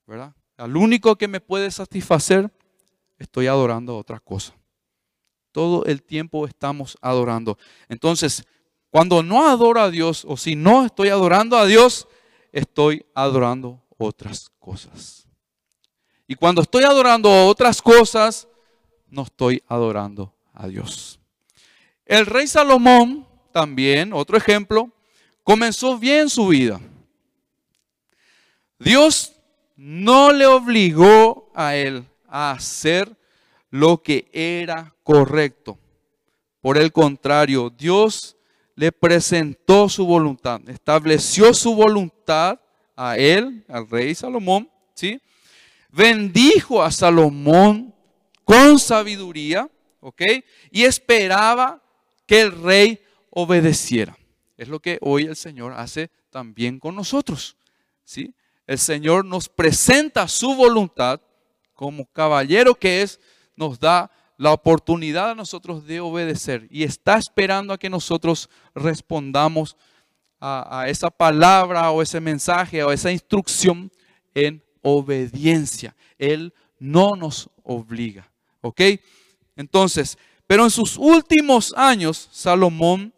¿Verdad? 0.07 0.34
Al 0.57 0.75
único 0.75 1.15
que 1.15 1.27
me 1.27 1.39
puede 1.39 1.69
satisfacer, 1.69 2.51
estoy 3.19 3.45
adorando 3.45 3.93
a 3.93 3.98
otra 3.98 4.19
cosa. 4.19 4.55
Todo 5.51 5.86
el 5.86 6.01
tiempo 6.01 6.48
estamos 6.48 6.98
adorando. 7.01 7.60
Entonces, 7.88 8.43
cuando 8.89 9.22
no 9.22 9.48
adoro 9.48 9.79
a 9.79 9.91
Dios 9.91 10.25
o 10.27 10.38
si 10.38 10.55
no 10.55 10.84
estoy 10.84 11.10
adorando 11.10 11.55
a 11.55 11.67
Dios, 11.67 12.07
estoy 12.51 13.05
adorando 13.13 13.84
otras 14.00 14.50
cosas. 14.57 15.27
Y 16.25 16.34
cuando 16.34 16.63
estoy 16.63 16.84
adorando 16.84 17.45
otras 17.45 17.79
cosas, 17.79 18.48
no 19.05 19.22
estoy 19.22 19.62
adorando 19.67 20.34
a 20.51 20.67
Dios. 20.67 21.19
El 22.05 22.25
rey 22.25 22.48
Salomón, 22.48 23.27
también, 23.53 24.13
otro 24.13 24.36
ejemplo, 24.36 24.91
comenzó 25.45 25.97
bien 25.99 26.27
su 26.27 26.47
vida. 26.47 26.81
Dios 28.79 29.33
no 29.77 30.33
le 30.33 30.47
obligó 30.47 31.51
a 31.53 31.75
él 31.75 32.03
a 32.27 32.51
hacer 32.51 33.15
lo 33.69 34.01
que 34.01 34.27
era 34.33 34.93
correcto. 35.03 35.77
Por 36.61 36.77
el 36.79 36.91
contrario, 36.91 37.69
Dios 37.69 38.35
le 38.73 38.91
presentó 38.91 39.87
su 39.87 40.05
voluntad, 40.07 40.67
estableció 40.67 41.53
su 41.53 41.75
voluntad 41.75 42.59
a 42.95 43.15
él, 43.15 43.63
al 43.69 43.87
rey 43.87 44.15
Salomón, 44.15 44.67
¿sí? 44.95 45.21
Bendijo 45.89 46.81
a 46.81 46.91
Salomón 46.91 47.93
con 48.43 48.79
sabiduría, 48.79 49.69
¿ok? 49.99 50.23
Y 50.71 50.85
esperaba 50.85 51.83
que 52.25 52.41
el 52.41 52.63
rey 52.63 52.99
obedeciera. 53.29 54.17
Es 54.57 54.67
lo 54.67 54.79
que 54.79 54.97
hoy 55.01 55.25
el 55.25 55.35
Señor 55.35 55.74
hace 55.74 56.09
también 56.29 56.79
con 56.79 56.95
nosotros, 56.95 57.57
¿sí? 58.03 58.33
El 58.67 58.79
Señor 58.79 59.25
nos 59.25 59.47
presenta 59.47 60.27
su 60.27 60.55
voluntad 60.55 61.21
como 61.74 62.05
caballero 62.05 62.74
que 62.74 63.01
es 63.01 63.19
nos 63.55 63.79
da 63.79 64.09
la 64.38 64.51
oportunidad 64.51 65.31
a 65.31 65.35
nosotros 65.35 65.85
de 65.85 66.00
obedecer 66.00 66.67
y 66.69 66.83
está 66.83 67.17
esperando 67.17 67.74
a 67.74 67.77
que 67.77 67.89
nosotros 67.89 68.50
respondamos 68.74 69.77
a, 70.39 70.85
esa 70.88 71.09
palabra 71.09 71.89
o 71.91 72.01
ese 72.01 72.19
mensaje 72.19 72.83
o 72.83 72.91
esa 72.91 73.12
instrucción 73.12 73.91
en 74.33 74.63
obediencia. 74.81 75.95
Él 76.17 76.53
no 76.77 77.15
nos 77.15 77.50
obliga. 77.63 78.29
¿Ok? 78.62 78.81
Entonces, 79.55 80.17
pero 80.45 80.63
en 80.63 80.69
sus 80.69 80.97
últimos 80.97 81.74
años, 81.75 82.29
Salomón 82.31 83.13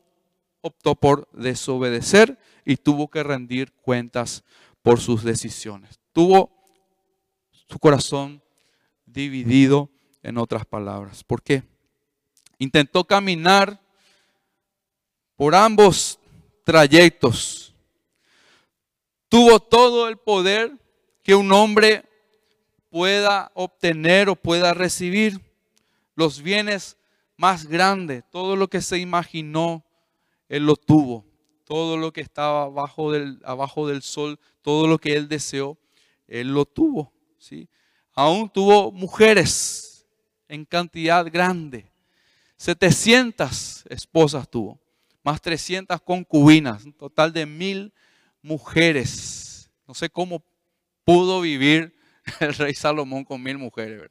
optó 0.62 0.96
por 0.96 1.28
desobedecer 1.32 2.38
y 2.66 2.78
tuvo 2.78 3.10
que 3.10 3.24
rendir 3.24 3.72
cuentas 3.74 4.44
por 4.82 5.00
sus 5.00 5.24
decisiones. 5.24 6.00
Tuvo 6.14 6.52
su 7.52 7.80
corazón 7.80 8.42
dividido 9.06 9.90
en 10.24 10.38
otras 10.38 10.66
palabras. 10.66 11.24
¿Por 11.24 11.42
qué? 11.42 11.64
Intentó 12.60 13.04
caminar 13.04 13.80
por 15.36 15.56
ambos 15.56 16.20
trayectos. 16.64 17.74
Tuvo 19.30 19.60
todo 19.60 20.08
el 20.08 20.18
poder 20.18 20.78
que 21.24 21.36
un 21.36 21.52
hombre 21.52 22.04
pueda 22.90 23.52
obtener 23.54 24.30
o 24.30 24.36
pueda 24.36 24.74
recibir. 24.74 25.40
Los 26.16 26.42
bienes 26.42 26.98
más 27.38 27.68
grandes, 27.68 28.24
todo 28.32 28.56
lo 28.56 28.70
que 28.70 28.82
se 28.82 28.98
imaginó, 28.98 29.86
él 30.50 30.66
lo 30.66 30.76
tuvo. 30.76 31.26
Todo 31.64 31.98
lo 31.98 32.14
que 32.14 32.22
estaba 32.22 32.64
abajo 32.64 33.12
del, 33.12 33.40
del 33.40 34.02
sol, 34.02 34.40
todo 34.62 34.88
lo 34.88 34.98
que 34.98 35.16
él 35.16 35.28
deseó, 35.28 35.78
él 36.28 36.50
lo 36.54 36.66
tuvo. 36.66 37.12
¿sí? 37.38 37.68
Aún 38.14 38.50
tuvo 38.50 38.92
mujeres 38.92 40.06
en 40.48 40.66
cantidad 40.66 41.26
grande. 41.32 41.92
700 42.58 43.86
esposas 43.90 44.50
tuvo, 44.50 44.80
más 45.24 45.42
300 45.42 46.02
concubinas, 46.02 46.86
un 46.86 46.94
total 46.94 47.32
de 47.32 47.46
mil 47.46 47.94
mujeres. 48.42 49.70
No 49.88 49.94
sé 49.94 50.10
cómo 50.10 50.44
pudo 51.04 51.42
vivir 51.42 51.96
el 52.40 52.54
rey 52.56 52.74
Salomón 52.74 53.24
con 53.24 53.42
mil 53.44 53.58
mujeres. 53.58 54.10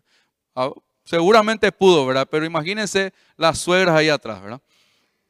Ah, 0.55 0.71
seguramente 1.05 1.73
pudo, 1.73 2.07
¿verdad? 2.07 2.29
Pero 2.31 2.45
imagínense 2.45 3.13
las 3.37 3.59
suegras 3.59 3.97
ahí 3.97 4.09
atrás, 4.09 4.41
¿verdad? 4.41 4.63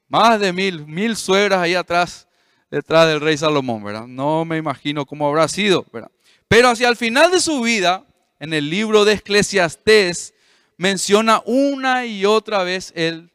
Más 0.08 0.38
de 0.40 0.52
mil, 0.52 0.86
mil 0.86 1.16
suegras 1.16 1.60
ahí 1.60 1.75
atrás, 1.75 2.28
detrás 2.70 3.08
del 3.08 3.20
rey 3.20 3.36
Salomón, 3.36 3.82
¿verdad? 3.82 4.06
No 4.06 4.44
me 4.44 4.56
imagino 4.56 5.04
cómo 5.04 5.26
habrá 5.26 5.48
sido, 5.48 5.84
¿verdad? 5.92 6.10
Pero 6.48 6.68
hacia 6.68 6.88
el 6.88 6.96
final 6.96 7.30
de 7.30 7.40
su 7.40 7.60
vida, 7.60 8.04
en 8.38 8.52
el 8.52 8.70
libro 8.70 9.04
de 9.04 9.14
Eclesiastés, 9.14 10.34
menciona 10.76 11.42
una 11.46 12.06
y 12.06 12.25
otra 12.25 12.62
vez 12.62 12.92
él 12.94 13.32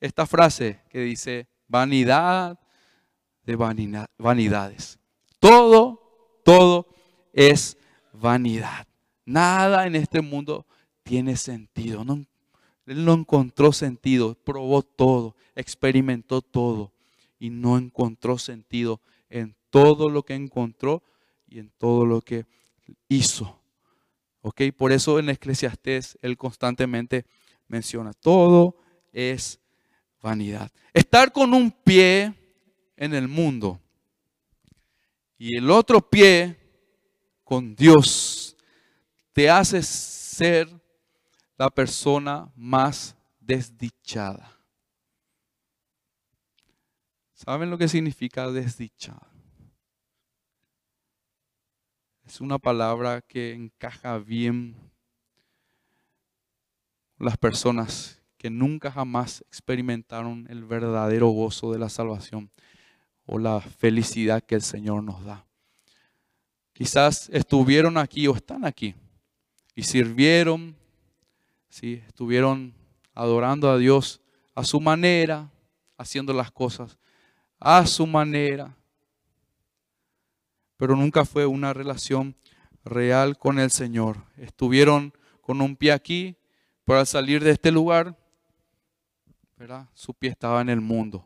esta 0.00 0.26
frase 0.26 0.80
que 0.90 1.00
dice, 1.00 1.48
vanidad 1.68 2.58
de 3.44 3.56
vanidades. 4.18 4.98
Todo, 5.38 6.40
todo 6.44 6.86
es 7.32 7.76
vanidad. 8.12 8.86
Nada 9.24 9.86
en 9.86 9.96
este 9.96 10.20
mundo 10.20 10.66
tiene 11.02 11.36
sentido. 11.36 12.04
No, 12.04 12.24
él 12.86 13.04
no 13.04 13.14
encontró 13.14 13.72
sentido, 13.72 14.34
probó 14.34 14.82
todo, 14.82 15.36
experimentó 15.54 16.42
todo 16.42 16.92
y 17.38 17.50
no 17.50 17.78
encontró 17.78 18.38
sentido 18.38 19.00
en 19.30 19.54
todo 19.70 20.08
lo 20.10 20.24
que 20.24 20.34
encontró 20.34 21.02
y 21.48 21.58
en 21.58 21.70
todo 21.78 22.06
lo 22.06 22.20
que 22.20 22.46
hizo. 23.08 23.60
¿Ok? 24.40 24.62
Por 24.76 24.92
eso 24.92 25.18
en 25.18 25.28
Eclesiastés 25.28 26.18
él 26.22 26.36
constantemente 26.36 27.24
menciona, 27.68 28.12
todo 28.12 28.76
es 29.12 29.60
vanidad. 30.20 30.70
Estar 30.92 31.32
con 31.32 31.54
un 31.54 31.70
pie 31.70 32.34
en 32.96 33.14
el 33.14 33.28
mundo 33.28 33.80
y 35.38 35.56
el 35.56 35.70
otro 35.70 36.00
pie 36.00 36.56
con 37.44 37.74
Dios 37.74 38.56
te 39.32 39.48
hace 39.48 39.82
ser 39.82 40.81
la 41.62 41.70
persona 41.70 42.50
más 42.56 43.16
desdichada. 43.38 44.50
¿Saben 47.34 47.70
lo 47.70 47.78
que 47.78 47.86
significa 47.86 48.50
desdichada? 48.50 49.28
Es 52.26 52.40
una 52.40 52.58
palabra 52.58 53.20
que 53.20 53.52
encaja 53.52 54.18
bien 54.18 54.74
las 57.16 57.36
personas 57.36 58.20
que 58.36 58.50
nunca 58.50 58.90
jamás 58.90 59.42
experimentaron 59.42 60.48
el 60.50 60.64
verdadero 60.64 61.28
gozo 61.28 61.70
de 61.70 61.78
la 61.78 61.88
salvación 61.88 62.50
o 63.24 63.38
la 63.38 63.60
felicidad 63.60 64.42
que 64.42 64.56
el 64.56 64.62
Señor 64.62 65.04
nos 65.04 65.24
da. 65.24 65.46
Quizás 66.72 67.28
estuvieron 67.28 67.98
aquí 67.98 68.26
o 68.26 68.34
están 68.34 68.64
aquí 68.64 68.96
y 69.76 69.84
sirvieron, 69.84 70.81
¿sí? 71.72 72.02
estuvieron 72.06 72.74
adorando 73.14 73.70
a 73.70 73.78
Dios 73.78 74.20
a 74.54 74.62
su 74.62 74.78
manera, 74.78 75.50
haciendo 75.96 76.34
las 76.34 76.50
cosas 76.50 76.98
a 77.64 77.86
su 77.86 78.08
manera, 78.08 78.76
pero 80.76 80.96
nunca 80.96 81.24
fue 81.24 81.46
una 81.46 81.72
relación 81.72 82.34
real 82.84 83.38
con 83.38 83.60
el 83.60 83.70
Señor. 83.70 84.24
Estuvieron 84.36 85.14
con 85.40 85.60
un 85.60 85.76
pie 85.76 85.92
aquí, 85.92 86.36
pero 86.84 86.98
al 86.98 87.06
salir 87.06 87.44
de 87.44 87.52
este 87.52 87.70
lugar, 87.70 88.18
su 89.94 90.12
pie 90.12 90.30
estaba 90.30 90.60
en 90.60 90.70
el 90.70 90.80
mundo. 90.80 91.24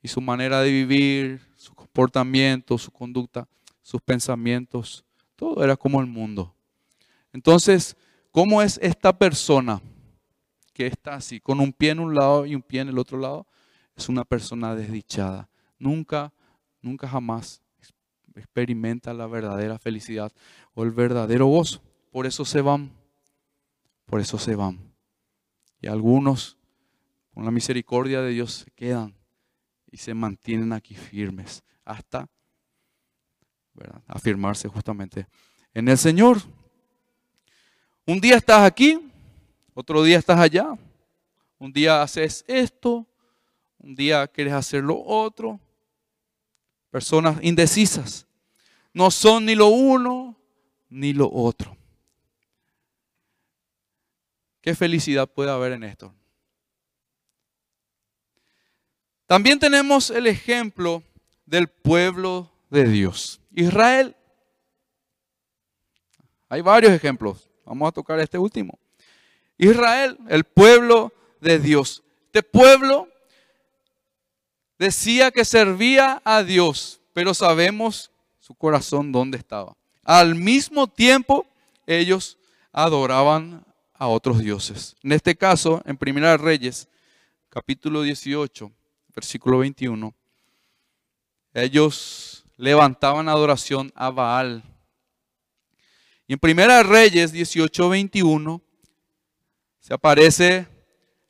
Y 0.00 0.08
su 0.08 0.22
manera 0.22 0.62
de 0.62 0.70
vivir, 0.70 1.42
su 1.54 1.74
comportamiento, 1.74 2.78
su 2.78 2.90
conducta, 2.90 3.46
sus 3.82 4.00
pensamientos, 4.00 5.04
todo 5.36 5.62
era 5.62 5.76
como 5.76 6.00
el 6.00 6.06
mundo. 6.06 6.54
Entonces, 7.30 7.94
¿cómo 8.30 8.62
es 8.62 8.78
esta 8.82 9.16
persona 9.16 9.80
que 10.72 10.86
está 10.86 11.14
así, 11.14 11.40
con 11.40 11.60
un 11.60 11.72
pie 11.72 11.90
en 11.90 12.00
un 12.00 12.14
lado 12.14 12.46
y 12.46 12.54
un 12.54 12.62
pie 12.62 12.80
en 12.80 12.88
el 12.88 12.98
otro 12.98 13.18
lado? 13.18 13.46
Es 13.96 14.08
una 14.08 14.24
persona 14.24 14.74
desdichada. 14.74 15.48
Nunca, 15.78 16.32
nunca 16.80 17.08
jamás 17.08 17.62
experimenta 18.34 19.12
la 19.12 19.26
verdadera 19.26 19.78
felicidad 19.78 20.32
o 20.74 20.84
el 20.84 20.92
verdadero 20.92 21.46
gozo. 21.46 21.82
Por 22.10 22.26
eso 22.26 22.44
se 22.44 22.60
van. 22.60 22.90
Por 24.06 24.20
eso 24.20 24.38
se 24.38 24.54
van. 24.54 24.78
Y 25.80 25.88
algunos, 25.88 26.56
con 27.34 27.44
la 27.44 27.50
misericordia 27.50 28.22
de 28.22 28.30
Dios, 28.30 28.64
se 28.64 28.70
quedan 28.70 29.14
y 29.90 29.96
se 29.98 30.14
mantienen 30.14 30.72
aquí 30.72 30.94
firmes 30.94 31.62
hasta 31.84 32.28
afirmarse 34.06 34.68
justamente 34.68 35.26
en 35.74 35.88
el 35.88 35.98
Señor. 35.98 36.38
Un 38.08 38.22
día 38.22 38.36
estás 38.36 38.62
aquí, 38.62 38.98
otro 39.74 40.02
día 40.02 40.16
estás 40.16 40.40
allá. 40.40 40.78
Un 41.58 41.70
día 41.70 42.00
haces 42.00 42.42
esto, 42.48 43.06
un 43.78 43.94
día 43.94 44.26
quieres 44.26 44.54
hacer 44.54 44.82
lo 44.82 44.98
otro. 44.98 45.60
Personas 46.90 47.38
indecisas. 47.42 48.26
No 48.94 49.10
son 49.10 49.44
ni 49.44 49.54
lo 49.54 49.66
uno 49.66 50.34
ni 50.88 51.12
lo 51.12 51.30
otro. 51.30 51.76
¿Qué 54.62 54.74
felicidad 54.74 55.28
puede 55.28 55.50
haber 55.50 55.72
en 55.72 55.84
esto? 55.84 56.14
También 59.26 59.58
tenemos 59.58 60.08
el 60.08 60.28
ejemplo 60.28 61.02
del 61.44 61.68
pueblo 61.68 62.50
de 62.70 62.88
Dios. 62.88 63.38
Israel. 63.52 64.16
Hay 66.48 66.62
varios 66.62 66.92
ejemplos. 66.94 67.47
Vamos 67.68 67.88
a 67.88 67.92
tocar 67.92 68.18
este 68.18 68.38
último. 68.38 68.78
Israel, 69.58 70.18
el 70.28 70.44
pueblo 70.44 71.12
de 71.40 71.58
Dios. 71.58 72.02
Este 72.26 72.42
pueblo 72.42 73.08
decía 74.78 75.30
que 75.30 75.44
servía 75.44 76.22
a 76.24 76.42
Dios, 76.42 77.00
pero 77.12 77.34
sabemos 77.34 78.10
su 78.38 78.54
corazón 78.54 79.12
dónde 79.12 79.36
estaba. 79.36 79.76
Al 80.02 80.34
mismo 80.34 80.86
tiempo, 80.86 81.46
ellos 81.86 82.38
adoraban 82.72 83.64
a 83.92 84.06
otros 84.06 84.38
dioses. 84.38 84.96
En 85.02 85.12
este 85.12 85.36
caso, 85.36 85.82
en 85.84 85.96
Primera 85.96 86.36
Reyes, 86.38 86.88
capítulo 87.50 88.02
18, 88.02 88.72
versículo 89.14 89.58
21, 89.58 90.14
ellos 91.52 92.46
levantaban 92.56 93.28
adoración 93.28 93.92
a 93.94 94.10
Baal. 94.10 94.62
Y 96.28 96.34
en 96.34 96.38
Primera 96.38 96.84
Reyes 96.84 97.32
18, 97.32 97.88
21, 97.88 98.62
se 99.80 99.94
aparece 99.94 100.68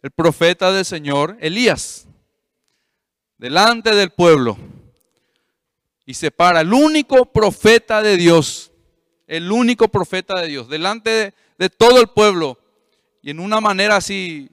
el 0.02 0.11
profeta 0.11 0.70
del 0.70 0.84
Señor, 0.84 1.38
Elías 1.40 2.08
delante 3.38 3.94
del 3.94 4.11
pueblo 4.11 4.58
y 6.04 6.14
se 6.14 6.30
para 6.30 6.61
el 6.61 6.72
único 6.72 7.26
profeta 7.26 8.02
de 8.02 8.16
Dios, 8.16 8.72
el 9.26 9.50
único 9.52 9.88
profeta 9.88 10.40
de 10.40 10.48
Dios, 10.48 10.68
delante 10.68 11.34
de, 11.56 11.70
todo 11.70 12.00
el 12.00 12.08
pueblo 12.08 12.58
y 13.22 13.30
en 13.30 13.40
una 13.40 13.61
manera 13.61 13.96
así 13.96 14.50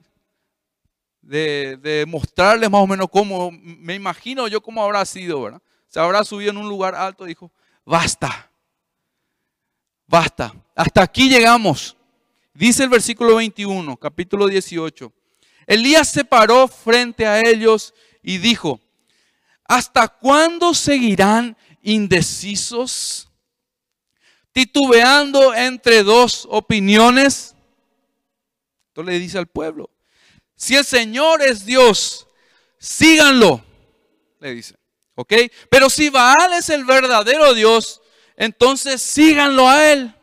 de, 1.20 1.76
de, 1.78 2.06
mostrarles 2.06 2.70
más 2.70 2.82
o 2.82 2.86
menos 2.86 3.08
cómo, 3.10 3.50
me 3.50 3.94
imagino 3.94 4.46
yo 4.48 4.60
cómo 4.60 4.84
habrá 4.84 5.04
sido, 5.04 5.42
¿verdad? 5.42 5.62
Se 5.88 5.98
habrá 5.98 6.22
subido 6.24 6.50
en 6.50 6.58
un 6.58 6.68
lugar 6.68 6.94
alto 6.94 7.24
y 7.24 7.28
dijo, 7.28 7.50
basta, 7.84 8.50
basta, 10.06 10.54
hasta 10.74 11.02
aquí 11.02 11.28
llegamos. 11.28 11.96
Dice 12.54 12.84
el 12.84 12.88
versículo 12.88 13.36
21, 13.36 13.96
capítulo 13.96 14.46
18. 14.46 15.12
Elías 15.66 16.08
se 16.10 16.24
paró 16.24 16.68
frente 16.68 17.26
a 17.26 17.40
ellos 17.40 17.92
y 18.22 18.38
dijo, 18.38 18.80
¿hasta 19.64 20.08
cuándo 20.08 20.72
seguirán 20.72 21.56
indecisos? 21.82 23.28
Titubeando 24.52 25.52
entre 25.54 26.02
dos 26.02 26.46
opiniones. 26.50 27.54
Entonces 28.88 29.12
le 29.12 29.20
dice 29.20 29.38
al 29.38 29.48
pueblo, 29.48 29.90
si 30.54 30.74
el 30.76 30.84
Señor 30.84 31.42
es 31.42 31.66
Dios, 31.66 32.26
síganlo, 32.78 33.62
le 34.40 34.54
dice. 34.54 34.76
¿Ok? 35.14 35.32
Pero 35.70 35.90
si 35.90 36.08
Baal 36.08 36.54
es 36.58 36.70
el 36.70 36.84
verdadero 36.84 37.52
Dios, 37.54 38.00
entonces 38.36 39.00
síganlo 39.00 39.68
a 39.68 39.92
él. 39.92 40.14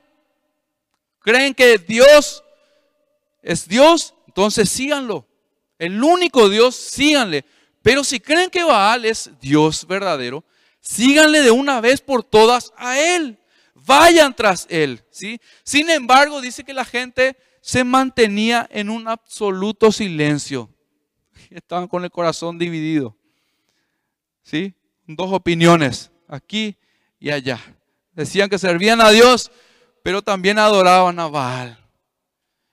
¿Creen 1.20 1.54
que 1.54 1.78
Dios 1.78 2.44
es 3.42 3.68
Dios? 3.68 4.14
Entonces 4.28 4.70
síganlo. 4.70 5.28
El 5.80 6.04
único 6.04 6.50
Dios, 6.50 6.76
síganle. 6.76 7.46
Pero 7.82 8.04
si 8.04 8.20
creen 8.20 8.50
que 8.50 8.64
Baal 8.64 9.06
es 9.06 9.32
Dios 9.42 9.86
verdadero, 9.86 10.46
síganle 10.80 11.42
de 11.42 11.52
una 11.52 11.82
vez 11.82 12.02
por 12.02 12.24
todas 12.24 12.74
a 12.78 13.00
él. 13.00 13.38
Vayan 13.74 14.34
tras 14.34 14.66
él, 14.70 15.04
¿sí? 15.10 15.42
Sin 15.64 15.90
embargo, 15.90 16.40
dice 16.40 16.64
que 16.64 16.74
la 16.74 16.86
gente 16.86 17.36
se 17.62 17.84
mantenía 17.84 18.68
en 18.72 18.90
un 18.90 19.08
absoluto 19.08 19.92
silencio. 19.92 20.70
Estaban 21.50 21.88
con 21.88 22.04
el 22.04 22.12
corazón 22.12 22.58
dividido. 22.58 23.18
¿Sí? 24.44 24.74
Dos 25.06 25.32
opiniones, 25.32 26.12
aquí 26.28 26.78
y 27.20 27.30
allá. 27.30 27.60
Decían 28.14 28.50
que 28.50 28.60
servían 28.60 29.02
a 29.02 29.10
Dios, 29.10 29.52
pero 30.04 30.22
también 30.22 30.60
adoraban 30.60 31.20
a 31.20 31.28
Baal. 31.28 31.80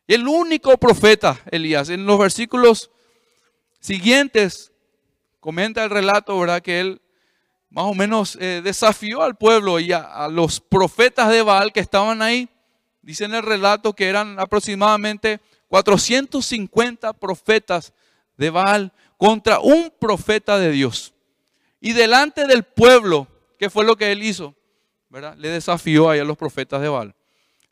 El 0.06 0.26
único 0.26 0.76
profeta, 0.76 1.40
Elías, 1.50 1.88
en 1.88 2.04
los 2.04 2.18
versículos 2.18 2.90
siguientes, 3.78 4.72
comenta 5.38 5.84
el 5.84 5.90
relato, 5.90 6.38
¿verdad? 6.38 6.60
Que 6.60 6.80
él 6.80 7.00
más 7.70 7.84
o 7.84 7.94
menos 7.94 8.36
eh, 8.40 8.60
desafió 8.62 9.22
al 9.22 9.36
pueblo 9.36 9.78
y 9.78 9.92
a, 9.92 10.28
los 10.28 10.60
profetas 10.60 11.30
de 11.30 11.42
Baal 11.42 11.72
que 11.72 11.80
estaban 11.80 12.20
ahí. 12.20 12.48
Dice 13.00 13.24
en 13.24 13.34
el 13.34 13.42
relato 13.42 13.94
que 13.94 14.08
eran 14.08 14.38
aproximadamente 14.38 15.40
450 15.68 17.12
profetas 17.14 17.92
de 18.36 18.50
Baal 18.50 18.92
contra 19.16 19.60
un 19.60 19.92
profeta 19.98 20.58
de 20.58 20.72
Dios. 20.72 21.14
Y 21.80 21.92
delante 21.92 22.46
del 22.46 22.64
pueblo, 22.64 23.28
¿qué 23.58 23.70
fue 23.70 23.84
lo 23.84 23.96
que 23.96 24.10
él 24.10 24.22
hizo? 24.22 24.54
¿Verdad? 25.10 25.36
Le 25.36 25.48
desafió 25.48 26.08
ahí 26.08 26.20
a 26.20 26.24
los 26.24 26.38
profetas 26.38 26.80
de 26.80 26.88
Baal. 26.88 27.14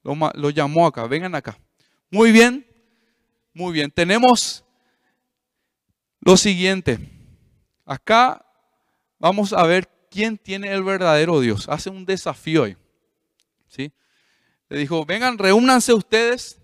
Lo, 0.03 0.51
llamó 0.51 0.87
acá, 0.87 1.07
vengan 1.07 1.35
acá. 1.35 1.57
Muy 2.11 2.33
bien, 2.33 2.67
muy 3.55 3.73
bien. 3.73 3.91
Tenemos 3.91 4.65
lo 6.21 6.37
siguiente. 6.37 6.99
Acá 7.85 8.45
vamos 9.19 9.53
a 9.53 9.63
ver 9.65 9.89
quién 10.11 10.37
tiene 10.37 10.73
el 10.73 10.83
verdadero 10.83 11.41
Dios. 11.41 11.69
Hace 11.69 11.91
un 11.91 12.05
desafío 12.05 12.65
hoy. 12.65 12.77
¿sí? 13.69 13.93
Le 14.69 14.79
dijo, 14.79 15.05
vengan, 15.05 15.39
reúnanse 15.39 15.95
ustedes. 15.95 16.61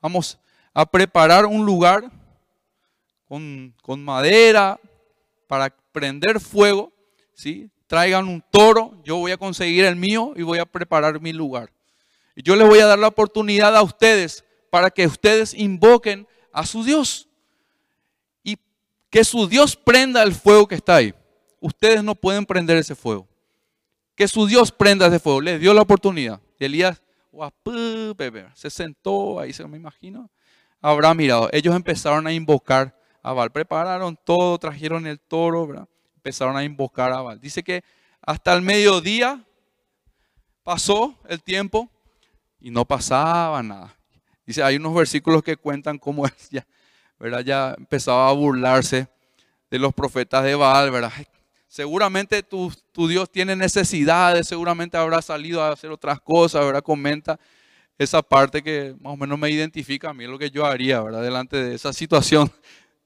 Vamos 0.00 0.38
a 0.74 0.84
preparar 0.84 1.46
un 1.46 1.64
lugar 1.64 2.10
con, 3.24 3.72
con 3.82 4.04
madera 4.04 4.80
para 5.46 5.70
prender 5.92 6.40
fuego. 6.40 6.92
¿sí? 7.34 7.70
Traigan 7.88 8.28
un 8.28 8.44
toro, 8.50 8.92
yo 9.02 9.16
voy 9.16 9.32
a 9.32 9.38
conseguir 9.38 9.86
el 9.86 9.96
mío 9.96 10.34
y 10.36 10.42
voy 10.42 10.58
a 10.58 10.66
preparar 10.66 11.20
mi 11.20 11.32
lugar. 11.32 11.72
Y 12.36 12.42
yo 12.42 12.54
les 12.54 12.68
voy 12.68 12.78
a 12.80 12.86
dar 12.86 12.98
la 12.98 13.08
oportunidad 13.08 13.74
a 13.74 13.82
ustedes 13.82 14.44
para 14.70 14.90
que 14.90 15.06
ustedes 15.06 15.54
invoquen 15.54 16.28
a 16.52 16.66
su 16.66 16.84
Dios. 16.84 17.28
Y 18.44 18.58
que 19.10 19.24
su 19.24 19.48
Dios 19.48 19.74
prenda 19.74 20.22
el 20.22 20.34
fuego 20.34 20.68
que 20.68 20.74
está 20.74 20.96
ahí. 20.96 21.14
Ustedes 21.60 22.04
no 22.04 22.14
pueden 22.14 22.44
prender 22.44 22.76
ese 22.76 22.94
fuego. 22.94 23.26
Que 24.14 24.28
su 24.28 24.46
Dios 24.46 24.70
prenda 24.70 25.06
ese 25.06 25.18
fuego. 25.18 25.40
Les 25.40 25.58
dio 25.58 25.72
la 25.72 25.82
oportunidad. 25.82 26.40
Y 26.60 26.66
Elías 26.66 27.02
se 28.54 28.70
sentó, 28.70 29.40
ahí 29.40 29.52
se 29.54 29.66
me 29.66 29.78
imagino. 29.78 30.30
Habrá 30.82 31.14
mirado. 31.14 31.48
Ellos 31.52 31.74
empezaron 31.74 32.26
a 32.26 32.32
invocar 32.32 32.94
a. 33.22 33.48
Prepararon 33.48 34.18
todo, 34.22 34.58
trajeron 34.58 35.06
el 35.06 35.18
toro, 35.18 35.88
empezaron 36.28 36.58
a 36.58 36.64
invocar 36.64 37.10
a 37.10 37.22
Baal. 37.22 37.40
Dice 37.40 37.62
que 37.62 37.82
hasta 38.20 38.52
el 38.52 38.60
mediodía 38.60 39.42
pasó 40.62 41.18
el 41.26 41.42
tiempo 41.42 41.90
y 42.60 42.70
no 42.70 42.84
pasaba 42.84 43.62
nada. 43.62 43.96
Dice, 44.44 44.62
hay 44.62 44.76
unos 44.76 44.94
versículos 44.94 45.42
que 45.42 45.56
cuentan 45.56 45.96
cómo 45.96 46.26
él 46.26 46.32
ya, 46.50 46.66
¿verdad? 47.18 47.40
ya 47.40 47.74
empezaba 47.78 48.28
a 48.28 48.32
burlarse 48.32 49.08
de 49.70 49.78
los 49.78 49.94
profetas 49.94 50.44
de 50.44 50.54
Baal, 50.54 50.90
¿verdad? 50.90 51.12
Seguramente 51.66 52.42
tu, 52.42 52.70
tu, 52.92 53.08
Dios 53.08 53.30
tiene 53.30 53.56
necesidades, 53.56 54.48
seguramente 54.48 54.98
habrá 54.98 55.22
salido 55.22 55.62
a 55.62 55.72
hacer 55.72 55.90
otras 55.90 56.20
cosas, 56.20 56.62
¿verdad? 56.62 56.82
Comenta 56.82 57.40
esa 57.96 58.20
parte 58.20 58.62
que 58.62 58.94
más 59.00 59.14
o 59.14 59.16
menos 59.16 59.38
me 59.38 59.50
identifica 59.50 60.10
a 60.10 60.14
mí, 60.14 60.26
lo 60.26 60.38
que 60.38 60.50
yo 60.50 60.66
haría, 60.66 61.00
¿verdad? 61.00 61.22
Delante 61.22 61.56
de 61.56 61.74
esa 61.74 61.94
situación. 61.94 62.52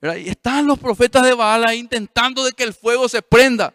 Están 0.02 0.66
los 0.66 0.78
profetas 0.78 1.24
de 1.24 1.34
Baal 1.34 1.64
ahí 1.64 1.78
intentando 1.78 2.44
de 2.44 2.52
que 2.52 2.64
el 2.64 2.74
fuego 2.74 3.08
se 3.08 3.22
prenda. 3.22 3.72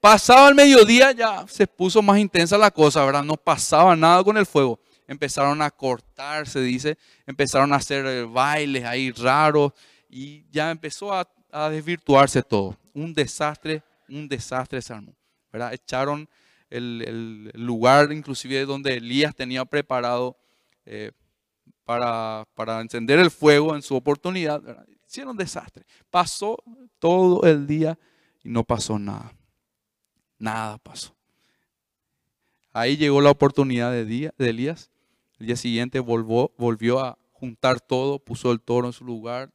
Pasaba 0.00 0.48
el 0.48 0.54
mediodía, 0.54 1.12
ya 1.12 1.46
se 1.46 1.66
puso 1.66 2.00
más 2.00 2.18
intensa 2.18 2.56
la 2.56 2.70
cosa, 2.70 3.04
¿verdad? 3.04 3.22
No 3.22 3.36
pasaba 3.36 3.94
nada 3.94 4.24
con 4.24 4.36
el 4.36 4.46
fuego 4.46 4.80
empezaron 5.08 5.62
a 5.62 5.70
cortarse, 5.70 6.60
dice, 6.60 6.96
empezaron 7.26 7.72
a 7.72 7.76
hacer 7.76 8.06
eh, 8.06 8.24
bailes 8.24 8.84
ahí 8.84 9.10
raros 9.10 9.72
y 10.08 10.44
ya 10.50 10.70
empezó 10.70 11.12
a, 11.12 11.26
desvirtuarse 11.70 12.42
todo. 12.42 12.76
Un 12.92 13.14
desastre, 13.14 13.82
un 14.06 14.28
desastre 14.28 14.82
se 14.82 14.94
¿verdad? 15.50 15.72
Echaron 15.72 16.28
el, 16.68 17.50
lugar 17.54 18.12
inclusive 18.12 18.66
donde 18.66 18.98
Elías 18.98 19.34
tenía 19.34 19.64
preparado 19.64 20.36
eh, 20.84 21.10
para, 21.84 22.44
para, 22.54 22.82
encender 22.82 23.18
el 23.18 23.30
fuego 23.30 23.74
en 23.74 23.80
su 23.80 23.96
oportunidad. 23.96 24.62
Hicieron 25.08 25.36
desastre. 25.36 25.84
Pasó 26.10 26.62
todo 26.98 27.42
el 27.44 27.66
día 27.66 27.98
y 28.44 28.50
no 28.50 28.62
pasó 28.62 28.98
nada. 28.98 29.32
Nada 30.38 30.78
pasó. 30.78 31.16
Ahí 32.72 32.96
llegó 32.96 33.20
la 33.20 33.30
oportunidad 33.30 33.90
de, 33.90 34.04
de 34.04 34.32
Elías 34.38 34.90
el 35.38 35.46
día 35.46 35.56
siguiente 35.56 36.00
volvió 36.00 37.00
a 37.00 37.16
juntar 37.32 37.80
todo, 37.80 38.18
puso 38.18 38.50
el 38.50 38.60
toro 38.60 38.88
en 38.88 38.92
su 38.92 39.04
lugar, 39.04 39.52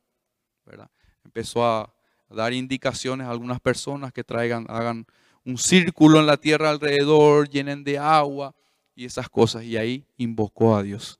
¿verdad? 0.66 0.90
empezó 1.26 1.66
a 1.66 1.94
dar 2.30 2.54
indicaciones 2.54 3.28
a 3.28 3.32
algunas 3.32 3.60
personas 3.60 4.14
que 4.14 4.24
traigan, 4.24 4.66
hagan 4.70 5.06
un 5.46 5.58
círculo 5.58 6.20
en 6.20 6.26
la 6.26 6.38
tierra 6.38 6.70
alrededor, 6.70 7.50
llenen 7.50 7.84
de 7.84 7.98
agua 7.98 8.56
y 8.96 9.06
esas 9.06 9.28
cosas. 9.28 9.64
Y 9.64 9.76
ahí 9.76 10.06
invocó 10.16 10.76
a 10.78 10.84
Dios. 10.84 11.20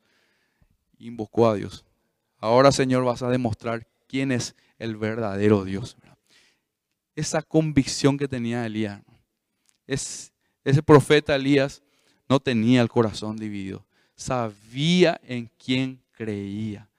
Invocó 0.98 1.50
a 1.50 1.56
Dios. 1.56 1.86
Ahora, 2.38 2.72
Señor, 2.72 3.04
vas 3.04 3.22
a 3.22 3.30
demostrar 3.30 3.86
quién 4.14 4.32
es 4.32 4.56
el 4.78 4.96
verdadero 4.96 5.64
Dios. 5.66 5.98
Esa 7.16 7.42
convicción 7.42 8.16
que 8.16 8.28
tenía 8.28 8.64
Elías. 8.64 9.02
Es, 9.88 10.32
ese 10.64 10.84
profeta 10.84 11.36
Elías 11.36 11.82
no 12.30 12.40
tenía 12.40 12.84
el 12.84 12.90
corazón 12.90 13.38
dividido 13.38 13.84
sabía 14.16 15.20
en 15.24 15.50
quién 15.58 16.04
creía, 16.12 16.90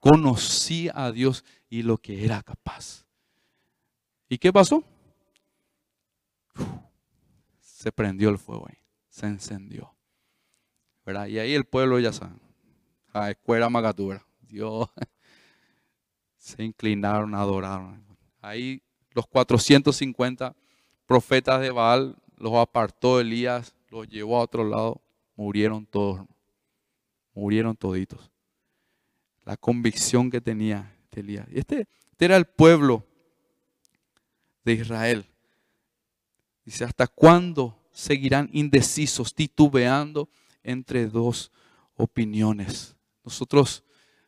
conocía 0.00 0.92
a 0.94 1.12
Dios 1.12 1.44
y 1.68 1.82
lo 1.82 1.98
que 1.98 2.24
era 2.24 2.42
capaz. 2.42 3.06
¿Y 4.28 4.38
qué 4.38 4.52
pasó? 4.52 4.82
se 7.60 7.92
prendió 7.92 8.30
el 8.30 8.38
fuego 8.38 8.66
ahí, 8.68 8.78
se 9.08 9.26
encendió. 9.26 9.94
Y 11.06 11.38
ahí 11.38 11.54
el 11.54 11.64
pueblo 11.64 12.00
ya 12.00 12.12
sabe, 12.12 12.34
a 13.12 13.30
escuela 13.30 13.70
magatura, 13.70 14.26
Dios, 14.40 14.88
se 16.46 16.62
inclinaron, 16.62 17.34
adoraron. 17.34 18.04
Ahí 18.40 18.80
los 19.10 19.26
450 19.26 20.54
profetas 21.04 21.60
de 21.60 21.70
Baal 21.70 22.16
los 22.36 22.54
apartó 22.54 23.18
Elías, 23.18 23.74
los 23.90 24.06
llevó 24.08 24.38
a 24.38 24.42
otro 24.42 24.62
lado, 24.62 25.00
murieron 25.34 25.84
todos 25.86 26.24
murieron 27.34 27.76
toditos. 27.76 28.30
La 29.44 29.56
convicción 29.56 30.30
que 30.30 30.40
tenía 30.40 30.96
Elías. 31.12 31.46
Este, 31.52 31.88
este 32.10 32.24
era 32.24 32.36
el 32.36 32.46
pueblo 32.46 33.04
de 34.64 34.74
Israel. 34.74 35.26
Dice, 36.64 36.84
¿hasta 36.84 37.06
cuándo 37.06 37.78
seguirán 37.90 38.50
indecisos, 38.52 39.34
titubeando 39.34 40.28
entre 40.62 41.06
dos 41.06 41.50
opiniones? 41.94 42.96
Nosotros 43.24 43.82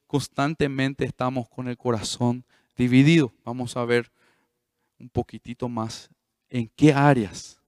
constantemente 0.09 1.05
estamos 1.05 1.49
con 1.49 1.69
el 1.69 1.77
corazón 1.77 2.45
dividido. 2.77 3.33
Vamos 3.45 3.77
a 3.77 3.85
ver 3.85 4.11
un 4.99 5.09
poquitito 5.09 5.69
más 5.69 6.11
en 6.49 6.69
qué 6.75 6.93
áreas 6.93 7.61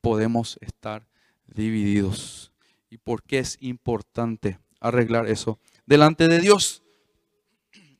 podemos 0.00 0.58
estar 0.60 1.04
divididos. 1.46 2.46
y 2.92 2.98
por 2.98 3.22
qué 3.22 3.38
es 3.38 3.56
importante 3.60 4.58
arreglar 4.80 5.28
eso 5.28 5.60
delante 5.86 6.26
de 6.26 6.40
Dios. 6.40 6.82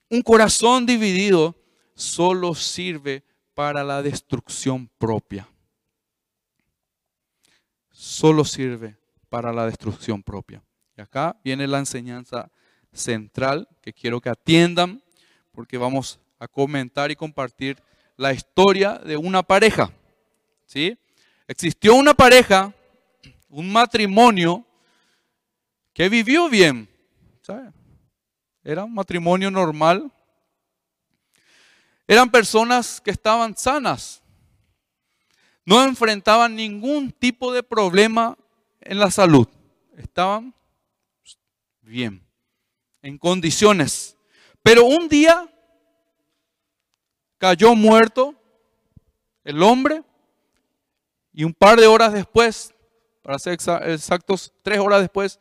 Un 0.08 0.20
corazón 0.22 0.84
dividido 0.84 1.54
solo 1.94 2.56
sirve 2.56 3.22
para 3.54 3.84
la 3.84 4.02
destrucción 4.02 4.90
propia. 4.98 5.48
Solo 7.92 8.44
sirve 8.44 8.98
para 9.28 9.52
la 9.52 9.66
destrucción 9.66 10.24
propia. 10.24 10.60
Y 10.96 11.02
acá 11.02 11.38
viene 11.44 11.68
la 11.68 11.78
enseñanza 11.78 12.50
central 12.92 13.68
que 13.80 13.92
quiero 13.92 14.20
que 14.20 14.30
atiendan 14.30 15.02
porque 15.52 15.78
vamos 15.78 16.20
a 16.38 16.48
comentar 16.48 17.10
y 17.10 17.16
compartir 17.16 17.82
la 18.16 18.32
historia 18.32 18.98
de 18.98 19.16
una 19.16 19.42
pareja. 19.42 19.92
¿Sí? 20.66 20.96
Existió 21.46 21.94
una 21.94 22.14
pareja, 22.14 22.72
un 23.48 23.72
matrimonio 23.72 24.64
que 25.92 26.08
vivió 26.08 26.48
bien. 26.48 26.88
Era 28.62 28.84
un 28.84 28.94
matrimonio 28.94 29.50
normal. 29.50 30.12
Eran 32.06 32.30
personas 32.30 33.00
que 33.00 33.10
estaban 33.10 33.56
sanas. 33.56 34.22
No 35.64 35.82
enfrentaban 35.84 36.54
ningún 36.54 37.12
tipo 37.12 37.52
de 37.52 37.62
problema 37.62 38.36
en 38.80 38.98
la 38.98 39.10
salud. 39.10 39.48
Estaban 39.96 40.54
bien, 41.80 42.24
en 43.02 43.18
condiciones. 43.18 44.16
Pero 44.62 44.84
un 44.84 45.08
día 45.08 45.48
cayó 47.38 47.74
muerto 47.74 48.34
el 49.44 49.62
hombre 49.62 50.02
y 51.32 51.44
un 51.44 51.54
par 51.54 51.78
de 51.80 51.86
horas 51.86 52.12
después, 52.12 52.74
para 53.22 53.38
ser 53.38 53.54
exactos, 53.54 54.52
tres 54.62 54.78
horas 54.78 55.00
después, 55.00 55.40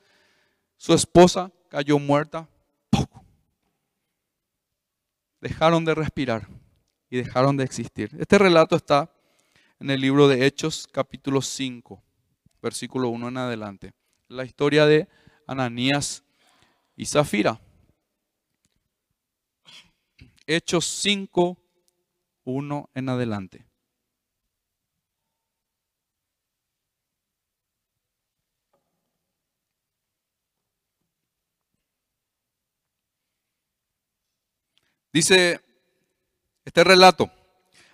su 0.78 0.94
esposa 0.94 1.52
cayó 1.68 2.00
muerta. 2.00 2.48
Dejaron 5.42 5.86
de 5.86 5.96
respirar 5.96 6.48
y 7.10 7.18
dejaron 7.18 7.58
de 7.58 7.64
existir. 7.64 8.12
Este 8.20 8.38
relato 8.38 8.76
está 8.76 9.12
en 9.80 9.90
el 9.90 10.02
libro 10.02 10.28
de 10.28 10.46
Hechos 10.46 10.88
capítulo 10.92 11.42
5, 11.42 12.02
versículo 12.62 13.10
1 13.10 13.30
en 13.30 13.38
adelante. 13.38 13.94
La 14.28 14.44
historia 14.44 14.86
de 14.86 15.08
Ananías 15.48 16.24
y 17.00 17.06
Zafira. 17.06 17.58
Hechos 20.46 20.86
5, 20.86 21.58
1 22.44 22.90
en 22.94 23.10
adelante. 23.10 23.66
Dice 35.14 35.62
este 36.66 36.84
relato, 36.84 37.32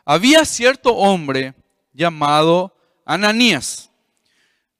había 0.03 0.45
cierto 0.45 0.95
hombre 0.95 1.53
llamado 1.93 2.75
Ananías, 3.05 3.91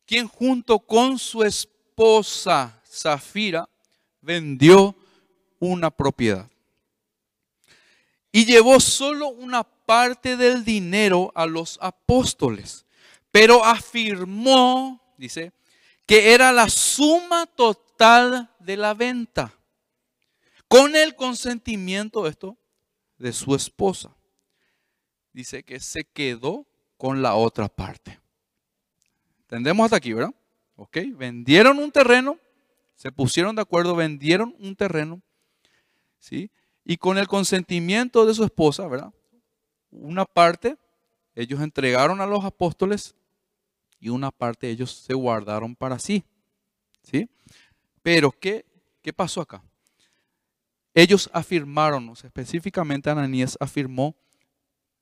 quien 0.07 0.27
junto 0.27 0.79
con 0.79 1.19
su 1.19 1.43
esposa 1.43 2.81
Zafira 2.87 3.69
vendió 4.25 4.95
una 5.59 5.91
propiedad 5.91 6.49
y 8.35 8.43
llevó 8.43 8.81
solo 8.81 9.29
una 9.29 9.63
parte 9.63 10.35
del 10.35 10.65
dinero 10.65 11.31
a 11.35 11.45
los 11.45 11.77
apóstoles, 11.81 12.85
pero 13.31 13.63
afirmó, 13.63 15.01
dice, 15.17 15.53
que 16.05 16.33
era 16.33 16.51
la 16.51 16.67
suma 16.67 17.45
total 17.45 18.53
de 18.59 18.75
la 18.75 18.93
venta 18.93 19.53
con 20.67 20.97
el 20.97 21.15
consentimiento 21.15 22.27
esto 22.27 22.57
de 23.17 23.31
su 23.31 23.55
esposa. 23.55 24.13
Dice 25.31 25.63
que 25.63 25.79
se 25.79 26.03
quedó 26.03 26.67
con 26.97 27.21
la 27.21 27.35
otra 27.35 27.69
parte. 27.69 28.19
¿Entendemos 29.43 29.85
hasta 29.85 29.95
aquí, 29.95 30.11
verdad? 30.11 30.35
Ok, 30.75 30.97
vendieron 31.13 31.79
un 31.79 31.89
terreno, 31.89 32.37
se 32.95 33.11
pusieron 33.11 33.55
de 33.55 33.61
acuerdo, 33.61 33.95
vendieron 33.95 34.55
un 34.59 34.75
terreno, 34.75 35.21
¿sí? 36.19 36.49
Y 36.83 36.97
con 36.97 37.17
el 37.17 37.27
consentimiento 37.27 38.25
de 38.25 38.33
su 38.33 38.43
esposa, 38.43 38.87
¿verdad? 38.87 39.13
Una 39.91 40.25
parte 40.25 40.77
ellos 41.35 41.59
entregaron 41.61 42.21
a 42.21 42.25
los 42.25 42.45
apóstoles 42.45 43.15
y 43.99 44.09
una 44.09 44.31
parte 44.31 44.69
ellos 44.69 44.91
se 44.91 45.13
guardaron 45.13 45.75
para 45.75 45.99
sí, 45.99 46.23
¿sí? 47.03 47.29
Pero 48.01 48.31
¿qué, 48.31 48.65
qué 49.01 49.11
pasó 49.11 49.41
acá? 49.41 49.63
Ellos 50.93 51.29
afirmaron, 51.33 52.13
específicamente 52.23 53.09
Ananías 53.09 53.57
afirmó 53.59 54.15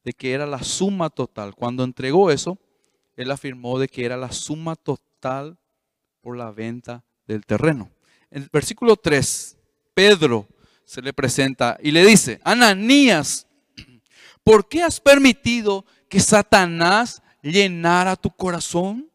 de 0.03 0.13
que 0.13 0.34
era 0.34 0.47
la 0.47 0.63
suma 0.63 1.10
total. 1.10 1.53
Cuando 1.53 1.84
entregó 1.84 2.32
eso, 2.32 2.58
él 3.15 3.29
afirmó 3.29 3.77
de 3.77 3.88
que 3.88 4.06
era 4.06 4.17
la 4.17 4.32
suma 4.32 4.75
total 4.75 5.60
por 6.21 6.36
la 6.36 6.51
venta 6.51 7.03
del 7.27 7.45
terreno. 7.45 7.91
En 8.31 8.43
el 8.43 8.49
versículo 8.51 8.95
3, 8.95 9.57
Pedro 9.93 10.47
se 10.86 11.01
le 11.01 11.13
presenta 11.13 11.77
y 11.81 11.91
le 11.91 12.05
dice, 12.05 12.39
Ananías, 12.43 13.47
¿por 14.43 14.67
qué 14.67 14.83
has 14.83 14.99
permitido 14.99 15.86
que 16.09 16.19
Satanás 16.19 17.21
llenara 17.41 18.15
tu 18.15 18.29
corazón? 18.29 19.09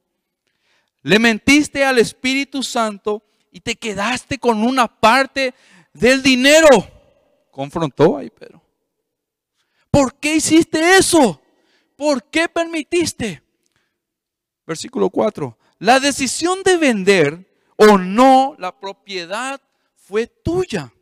Le 1.02 1.18
mentiste 1.18 1.84
al 1.84 1.98
Espíritu 1.98 2.62
Santo 2.62 3.22
y 3.50 3.60
te 3.60 3.76
quedaste 3.76 4.38
con 4.38 4.62
una 4.62 4.88
parte 4.88 5.54
del 5.92 6.22
dinero. 6.22 6.68
Confrontó 7.50 8.16
ahí 8.16 8.30
Pedro. 8.30 8.62
¿Por 9.90 10.14
qué 10.14 10.36
hiciste 10.36 10.96
eso? 10.96 11.40
¿Por 11.96 12.24
qué 12.24 12.48
permitiste? 12.48 13.42
Versículo 14.66 15.10
4. 15.10 15.58
La 15.78 15.98
decisión 15.98 16.62
de 16.62 16.76
vender 16.76 17.47
o 17.78 17.96
no 17.96 18.56
la 18.58 18.78
propiedad 18.78 19.60
fue 19.94 20.26
tuya. 20.26 20.92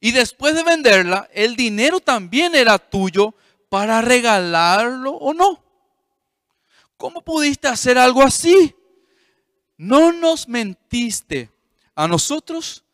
Y 0.00 0.12
después 0.12 0.54
de 0.54 0.64
venderla, 0.64 1.28
el 1.32 1.56
dinero 1.56 2.00
también 2.00 2.54
era 2.54 2.78
tuyo 2.78 3.34
para 3.68 4.00
regalarlo 4.00 5.12
o 5.12 5.34
no. 5.34 5.62
¿Cómo 6.96 7.22
pudiste 7.22 7.68
hacer 7.68 7.98
algo 7.98 8.22
así? 8.22 8.74
No 9.76 10.12
nos 10.12 10.48
mentiste 10.48 11.50
a 11.94 12.08
nosotros 12.08 12.84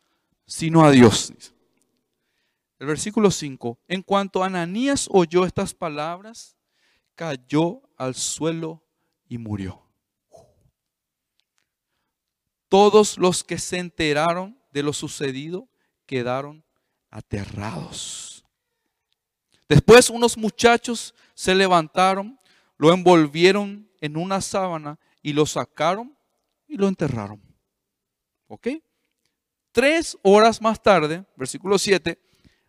sino 0.45 0.83
a 0.83 0.91
Dios. 0.91 1.33
El 2.77 2.87
versículo 2.87 3.31
5, 3.31 3.79
en 3.87 4.01
cuanto 4.01 4.43
Ananías 4.43 5.07
oyó 5.09 5.45
estas 5.45 5.73
palabras, 5.73 6.57
cayó 7.15 7.81
al 7.95 8.15
suelo 8.15 8.83
y 9.29 9.37
murió. 9.37 9.82
Todos 12.73 13.19
los 13.19 13.43
que 13.43 13.59
se 13.59 13.77
enteraron 13.77 14.57
de 14.71 14.81
lo 14.81 14.93
sucedido 14.93 15.69
quedaron 16.07 16.65
aterrados. 17.11 18.43
Después 19.69 20.09
unos 20.09 20.35
muchachos 20.35 21.13
se 21.35 21.53
levantaron, 21.53 22.39
lo 22.77 22.91
envolvieron 22.91 23.87
en 24.01 24.17
una 24.17 24.41
sábana 24.41 24.97
y 25.21 25.33
lo 25.33 25.45
sacaron 25.45 26.17
y 26.67 26.77
lo 26.77 26.87
enterraron. 26.87 27.39
¿Ok? 28.47 28.69
Tres 29.71 30.17
horas 30.23 30.59
más 30.59 30.81
tarde, 30.81 31.23
versículo 31.35 31.77
7, 31.77 32.19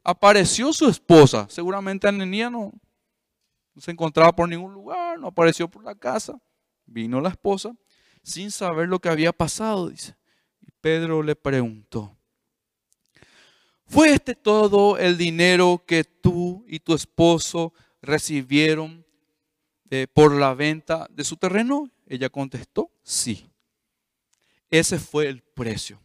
apareció 0.03 0.75
su 0.75 0.87
esposa. 0.87 1.47
Seguramente 1.49 2.07
Ananía 2.07 2.51
no, 2.51 2.75
no 3.75 3.81
se 3.81 3.91
encontraba 3.91 4.37
por 4.37 4.51
ningún 4.51 4.75
lugar, 4.75 5.19
no 5.19 5.29
apareció 5.29 5.67
por 5.67 5.83
la 5.83 5.95
casa. 5.95 6.39
Vino 6.85 7.23
la 7.23 7.31
esposa 7.31 7.75
sin 8.25 8.51
saber 8.51 8.89
lo 8.89 8.99
que 8.99 9.11
había 9.11 9.33
pasado, 9.33 9.91
dice. 9.91 10.17
Y 10.61 10.71
Pedro 10.81 11.23
le 11.23 11.37
preguntó, 11.37 12.17
¿fue 13.87 14.13
este 14.13 14.35
todo 14.35 14.99
el 14.99 15.17
dinero 15.17 15.85
que 15.87 16.03
tú 16.03 16.65
y 16.67 16.81
tu 16.81 16.95
esposo 16.95 17.73
recibieron 18.01 19.05
eh, 19.91 20.07
por 20.13 20.33
la 20.33 20.55
venta 20.55 21.07
de 21.11 21.23
su 21.23 21.37
terreno? 21.37 21.91
Ella 22.07 22.31
contestó, 22.31 22.91
sí. 23.03 23.47
Ese 24.71 24.99
fue 24.99 25.29
el 25.29 25.43
precio. 25.43 26.01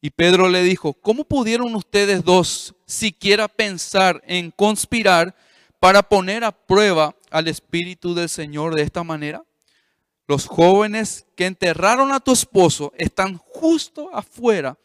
Y 0.00 0.10
Pedro 0.10 0.48
le 0.48 0.64
dijo, 0.64 0.94
¿cómo 0.94 1.24
pudieron 1.24 1.74
ustedes 1.76 2.24
dos 2.24 2.74
siquiera 2.86 3.46
pensar 3.46 4.20
en 4.26 4.50
conspirar 4.50 5.36
para 5.78 6.02
poner 6.02 6.42
a 6.42 6.50
prueba 6.50 7.14
al 7.30 7.48
Espíritu 7.48 8.14
del 8.14 8.28
Señor 8.28 8.74
de 8.74 8.82
esta 8.82 9.04
manera? 9.04 9.44
Los 10.26 10.46
jóvenes 10.46 11.26
que 11.36 11.46
enterraron 11.46 12.12
a 12.12 12.20
tu 12.20 12.32
esposo 12.32 12.92
están 12.96 13.36
justo 13.38 14.14
afuera 14.14 14.78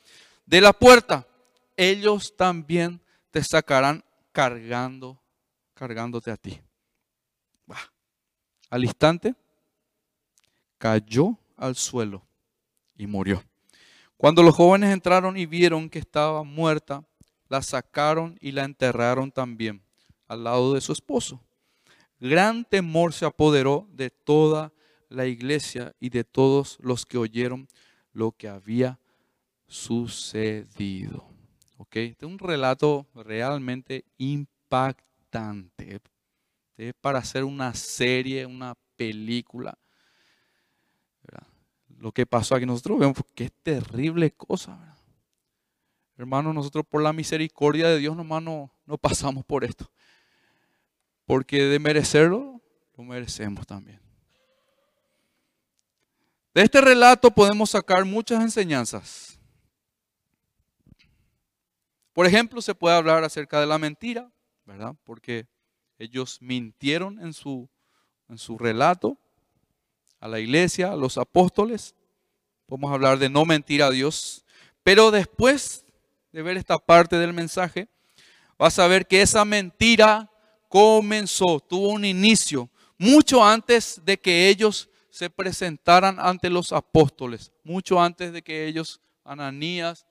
de 0.46 0.62
la 0.62 0.74
puerta. 0.74 1.28
Ellos 1.76 2.36
también 2.36 3.00
te 3.32 3.44
sacarán 3.44 4.04
cargando, 4.32 5.22
cargándote 5.74 6.32
a 6.32 6.38
ti. 6.38 6.60
Al 8.70 8.84
instante 8.84 9.36
cayó 10.78 11.38
al 11.56 11.76
suelo 11.76 12.24
y 12.96 13.08
murió. 13.08 13.44
Cuando 14.18 14.42
los 14.44 14.56
jóvenes 14.56 14.92
entraron 14.92 15.38
y 15.38 15.46
vieron 15.46 15.90
que 15.90 16.00
estaba 16.00 16.44
muerta, 16.44 17.04
la 17.50 17.62
sacaron 17.62 18.38
y 18.42 18.52
la 18.52 18.64
enterraron 18.64 19.32
también 19.32 19.82
al 20.28 20.44
lado 20.44 20.74
de 20.74 20.82
su 20.82 20.92
esposo. 20.92 21.40
Gran 22.20 22.66
temor 22.66 23.14
se 23.14 23.26
apoderó 23.26 23.88
de 23.92 24.10
toda 24.10 24.74
la 25.10 25.26
iglesia 25.26 25.96
y 26.00 26.10
de 26.10 26.24
todos 26.24 26.78
los 26.82 27.06
que 27.06 27.18
oyeron 27.18 27.68
lo 28.12 28.32
que 28.32 28.48
había 28.48 29.00
sucedido. 29.68 31.28
¿Ok? 31.78 31.98
Este 31.98 32.26
es 32.26 32.32
un 32.32 32.40
relato 32.40 33.08
realmente 33.14 34.06
impactante. 34.18 36.02
Es 36.78 36.94
para 37.02 37.20
hacer 37.20 37.44
una 37.44 37.74
serie, 37.74 38.46
una 38.46 38.76
película. 38.96 39.78
Lo 42.00 42.12
que 42.12 42.28
pasó 42.28 42.54
aquí, 42.54 42.66
nosotros 42.66 43.00
vemos 43.00 43.18
que 43.34 43.46
es 43.46 43.52
terrible 43.64 44.32
cosa. 44.32 44.96
Hermanos, 46.16 46.54
nosotros 46.54 46.86
por 46.88 47.02
la 47.02 47.14
misericordia 47.14 47.88
de 47.88 47.98
Dios 47.98 48.16
nomás 48.16 48.44
no, 48.44 48.72
no 48.86 48.98
pasamos 48.98 49.44
por 49.46 49.64
esto. 49.64 49.92
Porque 51.26 51.64
de 51.64 51.80
merecerlo, 51.80 52.62
lo 52.96 53.04
merecemos 53.04 53.66
también. 53.66 54.07
De 56.58 56.64
este 56.64 56.82
relato 56.82 57.30
podemos 57.30 57.70
sacar 57.70 58.04
muchas 58.04 58.42
enseñanzas. 58.42 59.40
Por 62.14 62.26
ejemplo, 62.26 62.64
se 62.64 62.74
puede 62.74 62.96
hablar 62.96 63.24
acerca 63.24 63.60
de 63.60 63.68
la 63.68 63.78
mentira, 63.78 64.32
¿verdad? 64.66 64.96
Porque 65.04 65.46
ellos 66.00 66.40
mintieron 66.42 67.20
en 67.20 67.34
su, 67.34 67.70
en 68.28 68.40
su 68.40 68.58
relato 68.58 69.20
a 70.20 70.28
la 70.28 70.40
iglesia, 70.40 70.94
a 70.94 70.96
los 70.96 71.20
apóstoles. 71.20 71.94
Podemos 72.66 72.92
hablar 72.92 73.20
de 73.20 73.30
no 73.30 73.46
mentir 73.46 73.84
a 73.84 73.92
Dios. 73.92 74.44
Pero 74.82 75.12
después 75.12 75.86
de 76.32 76.42
ver 76.42 76.58
esta 76.58 76.80
parte 76.80 77.18
del 77.18 77.34
mensaje, 77.34 77.88
vas 78.58 78.80
a 78.80 78.88
ver 78.88 79.06
que 79.06 79.22
esa 79.22 79.46
mentira 79.46 80.32
comenzó, 80.70 81.60
tuvo 81.60 81.90
un 81.90 82.04
inicio, 82.04 82.68
mucho 82.98 83.46
antes 83.46 84.02
de 84.04 84.20
que 84.20 84.50
ellos 84.50 84.90
se 85.18 85.32
presentaran 85.32 86.20
ante 86.20 86.48
los 86.48 86.72
apóstoles, 86.72 87.52
mucho 87.64 88.00
antes 88.00 88.32
de 88.32 88.44
que 88.44 88.68
ellos, 88.68 89.02
Ananías 89.24 90.06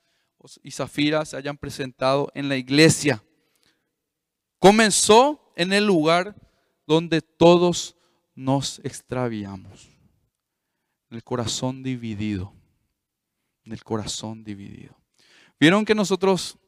y 0.65 0.73
Zafira, 0.73 1.25
se 1.25 1.37
hayan 1.37 1.57
presentado 1.57 2.29
en 2.35 2.49
la 2.49 2.57
iglesia. 2.57 3.23
Comenzó 4.59 5.53
en 5.55 5.73
el 5.73 5.87
lugar 5.87 6.35
donde 6.89 7.23
todos 7.23 7.97
nos 8.35 8.81
extraviamos, 8.81 9.89
en 11.09 11.19
el 11.19 11.23
corazón 11.23 11.85
dividido, 11.85 12.53
en 13.65 13.75
el 13.75 13.85
corazón 13.85 14.43
dividido. 14.43 15.01
Vieron 15.61 15.85
que 15.85 15.95
nosotros, 15.95 16.59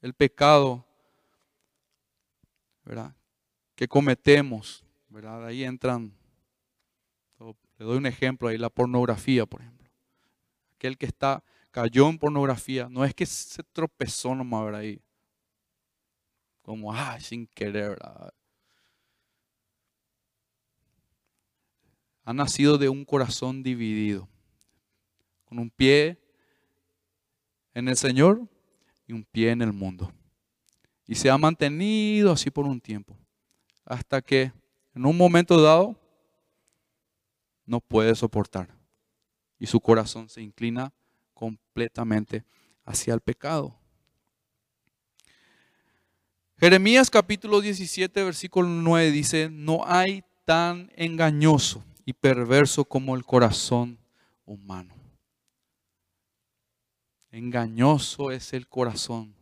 el 0.00 0.12
pecado, 0.12 0.84
¿verdad? 2.84 3.14
Que 3.76 3.86
cometemos, 3.86 4.84
¿verdad? 5.08 5.46
Ahí 5.46 5.62
entran 5.62 6.20
le 7.82 7.88
doy 7.88 7.96
un 7.96 8.06
ejemplo 8.06 8.48
ahí, 8.48 8.58
la 8.58 8.70
pornografía, 8.70 9.44
por 9.44 9.60
ejemplo. 9.60 9.90
Aquel 10.76 10.96
que 10.96 11.06
está, 11.06 11.42
cayó 11.72 12.08
en 12.08 12.16
pornografía, 12.16 12.88
no 12.88 13.04
es 13.04 13.12
que 13.12 13.26
se 13.26 13.64
tropezó 13.64 14.36
nomás 14.36 14.66
ver 14.66 14.74
ahí. 14.76 15.02
Como, 16.62 16.92
ah, 16.92 17.18
sin 17.18 17.44
querer, 17.48 17.98
Ha 22.24 22.32
nacido 22.32 22.78
de 22.78 22.88
un 22.88 23.04
corazón 23.04 23.64
dividido, 23.64 24.28
con 25.44 25.58
un 25.58 25.68
pie 25.68 26.22
en 27.74 27.88
el 27.88 27.96
Señor 27.96 28.48
y 29.08 29.12
un 29.12 29.24
pie 29.24 29.50
en 29.50 29.60
el 29.60 29.72
mundo. 29.72 30.12
Y 31.04 31.16
se 31.16 31.28
ha 31.28 31.36
mantenido 31.36 32.30
así 32.30 32.48
por 32.48 32.64
un 32.64 32.80
tiempo, 32.80 33.18
hasta 33.84 34.22
que 34.22 34.52
en 34.94 35.04
un 35.04 35.16
momento 35.16 35.60
dado 35.60 36.01
no 37.66 37.80
puede 37.80 38.14
soportar. 38.14 38.74
Y 39.58 39.66
su 39.66 39.80
corazón 39.80 40.28
se 40.28 40.42
inclina 40.42 40.92
completamente 41.34 42.44
hacia 42.84 43.14
el 43.14 43.20
pecado. 43.20 43.78
Jeremías 46.58 47.10
capítulo 47.10 47.60
17, 47.60 48.22
versículo 48.22 48.68
9 48.68 49.10
dice, 49.10 49.48
no 49.50 49.84
hay 49.84 50.24
tan 50.44 50.92
engañoso 50.94 51.84
y 52.04 52.12
perverso 52.12 52.84
como 52.84 53.16
el 53.16 53.24
corazón 53.24 53.98
humano. 54.44 54.94
Engañoso 57.30 58.30
es 58.30 58.52
el 58.52 58.68
corazón 58.68 59.34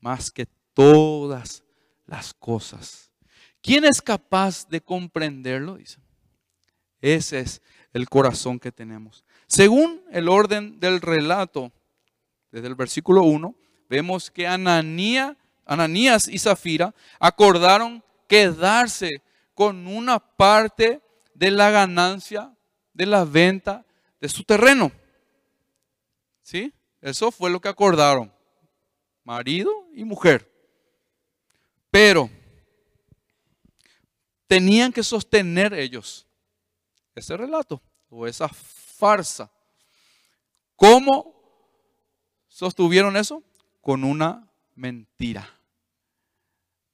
más 0.00 0.30
que 0.30 0.46
todas 0.74 1.64
las 2.06 2.34
cosas. 2.34 3.10
¿Quién 3.62 3.84
es 3.84 4.00
capaz 4.00 4.68
de 4.68 4.80
comprenderlo? 4.80 5.76
Dice. 5.76 5.98
Ese 7.00 7.40
es 7.40 7.62
el 7.92 8.08
corazón 8.08 8.58
que 8.58 8.72
tenemos. 8.72 9.24
Según 9.46 10.02
el 10.10 10.28
orden 10.28 10.78
del 10.80 11.00
relato, 11.00 11.72
desde 12.50 12.68
el 12.68 12.74
versículo 12.74 13.22
1, 13.22 13.54
vemos 13.88 14.30
que 14.30 14.46
Ananías 14.46 15.36
y 16.28 16.38
Zafira 16.38 16.94
acordaron 17.18 18.02
quedarse 18.28 19.22
con 19.54 19.86
una 19.86 20.18
parte 20.18 21.00
de 21.34 21.50
la 21.50 21.70
ganancia 21.70 22.54
de 22.92 23.06
la 23.06 23.24
venta 23.24 23.84
de 24.20 24.28
su 24.28 24.44
terreno. 24.44 24.92
¿Sí? 26.42 26.72
Eso 27.00 27.30
fue 27.30 27.50
lo 27.50 27.60
que 27.60 27.68
acordaron. 27.68 28.32
Marido 29.24 29.70
y 29.92 30.04
mujer. 30.04 30.50
Pero 31.90 32.30
tenían 34.46 34.92
que 34.92 35.02
sostener 35.02 35.74
ellos 35.74 36.27
ese 37.18 37.36
relato 37.36 37.82
o 38.08 38.26
esa 38.26 38.48
farsa. 38.48 39.50
¿Cómo 40.76 41.34
sostuvieron 42.46 43.16
eso? 43.16 43.42
Con 43.80 44.04
una 44.04 44.48
mentira. 44.74 45.48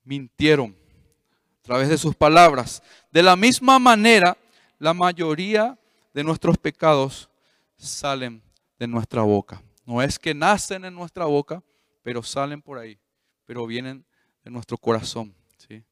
Mintieron 0.02 0.76
a 1.58 1.62
través 1.62 1.88
de 1.88 1.98
sus 1.98 2.14
palabras. 2.14 2.82
De 3.10 3.22
la 3.22 3.36
misma 3.36 3.78
manera, 3.78 4.36
la 4.78 4.92
mayoría 4.92 5.78
de 6.12 6.24
nuestros 6.24 6.58
pecados 6.58 7.30
salen 7.76 8.42
de 8.78 8.86
nuestra 8.86 9.22
boca. 9.22 9.62
No 9.86 10.02
es 10.02 10.18
que 10.18 10.34
nacen 10.34 10.84
en 10.84 10.94
nuestra 10.94 11.26
boca, 11.26 11.62
pero 12.02 12.22
salen 12.22 12.60
por 12.62 12.78
ahí, 12.78 12.98
pero 13.44 13.66
vienen 13.66 14.04
de 14.44 14.50
nuestro 14.50 14.76
corazón, 14.76 15.34
¿sí? 15.56 15.82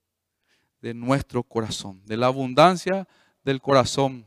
De 0.80 0.94
nuestro 0.94 1.42
corazón, 1.42 2.02
de 2.04 2.16
la 2.16 2.26
abundancia 2.26 3.06
del 3.44 3.60
corazón, 3.60 4.24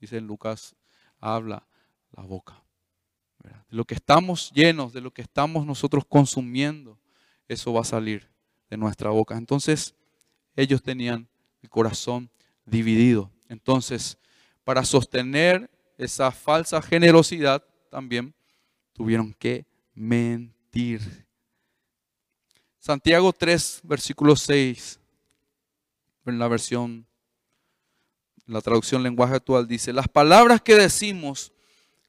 dice 0.00 0.20
Lucas, 0.20 0.74
habla 1.20 1.66
la 2.12 2.22
boca. 2.22 2.62
De 3.42 3.50
lo 3.76 3.84
que 3.84 3.94
estamos 3.94 4.50
llenos, 4.52 4.92
de 4.92 5.00
lo 5.00 5.12
que 5.12 5.22
estamos 5.22 5.66
nosotros 5.66 6.04
consumiendo, 6.08 6.98
eso 7.48 7.72
va 7.72 7.82
a 7.82 7.84
salir 7.84 8.28
de 8.70 8.76
nuestra 8.76 9.10
boca. 9.10 9.36
Entonces, 9.36 9.94
ellos 10.56 10.82
tenían 10.82 11.28
el 11.62 11.68
corazón 11.68 12.30
dividido. 12.64 13.30
Entonces, 13.48 14.18
para 14.64 14.84
sostener 14.84 15.70
esa 15.98 16.30
falsa 16.30 16.80
generosidad, 16.80 17.62
también 17.90 18.34
tuvieron 18.92 19.34
que 19.34 19.66
mentir. 19.94 21.26
Santiago 22.78 23.32
3, 23.32 23.80
versículo 23.84 24.36
6, 24.36 25.00
en 26.26 26.38
la 26.38 26.48
versión 26.48 27.06
la 28.46 28.60
traducción 28.60 29.02
lenguaje 29.02 29.34
actual 29.34 29.66
dice, 29.66 29.92
las 29.92 30.08
palabras 30.08 30.60
que 30.60 30.74
decimos 30.74 31.52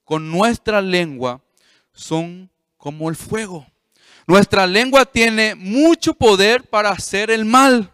con 0.04 0.30
nuestra 0.30 0.82
lengua 0.82 1.42
son 1.94 2.50
como 2.78 3.10
el 3.10 3.16
fuego. 3.16 3.66
Nuestra 4.28 4.68
lengua 4.68 5.06
tiene 5.06 5.56
mucho 5.56 6.14
poder 6.14 6.64
para 6.64 6.90
hacer 6.90 7.30
el 7.32 7.46
mal. 7.46 7.92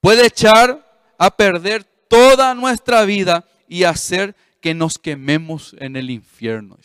Puede 0.00 0.26
echar 0.26 1.12
a 1.18 1.30
perder 1.30 1.84
toda 2.08 2.54
nuestra 2.54 3.04
vida 3.04 3.46
y 3.68 3.84
hacer 3.84 4.34
que 4.60 4.74
nos 4.74 4.98
quememos 4.98 5.76
en 5.78 5.96
el 5.96 6.10
infierno. 6.10 6.78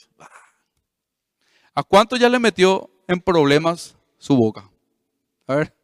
¿A 1.74 1.84
cuánto 1.84 2.16
ya 2.16 2.30
le 2.30 2.40
metió 2.40 2.90
en 3.08 3.20
problemas 3.20 3.98
su 4.18 4.36
boca? 4.36 4.70
A 5.48 5.56
ver. 5.56 5.76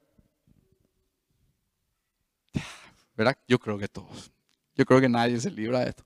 ¿Verdad? 3.16 3.38
Yo 3.48 3.60
creo 3.60 3.78
que 3.78 3.88
todos. 3.88 4.32
Yo 4.76 4.86
creo 4.86 5.02
que 5.02 5.10
nadie 5.10 5.40
se 5.40 5.52
libra 5.52 5.80
de 5.82 5.90
esto. 5.90 6.04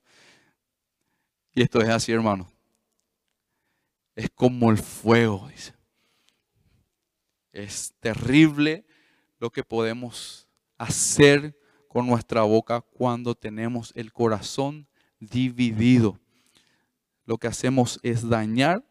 Y 1.54 1.62
esto 1.62 1.82
es 1.82 1.90
así, 1.90 2.12
hermano. 2.12 2.52
Es 4.16 4.30
como 4.30 4.72
el 4.72 4.78
fuego, 4.78 5.48
dice. 5.50 5.74
Es 7.52 7.94
terrible 8.00 8.86
lo 9.40 9.50
que 9.50 9.64
podemos 9.64 10.48
hacer 10.78 11.58
con 11.88 12.08
nuestra 12.08 12.42
boca 12.44 12.82
cuando 12.82 13.36
tenemos 13.36 13.94
el 13.96 14.12
corazón 14.12 14.88
dividido. 15.20 16.20
lo 17.28 17.40
que 17.40 17.48
hacemos 17.48 18.00
es 18.04 18.30
dañar 18.30 18.86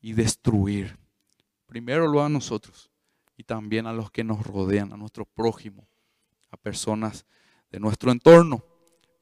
y 0.00 0.12
destruir. 0.12 0.96
Primero 1.66 2.06
lo 2.06 2.22
a 2.22 2.28
nosotros 2.28 2.92
y 3.36 3.42
también 3.42 3.86
a 3.86 3.92
los 3.92 4.12
que 4.12 4.22
nos 4.22 4.46
rodean, 4.46 4.92
a 4.92 4.96
nuestro 4.96 5.24
prójimo, 5.24 5.88
a 6.50 6.56
personas 6.56 7.26
de 7.70 7.80
nuestro 7.80 8.12
entorno. 8.12 8.71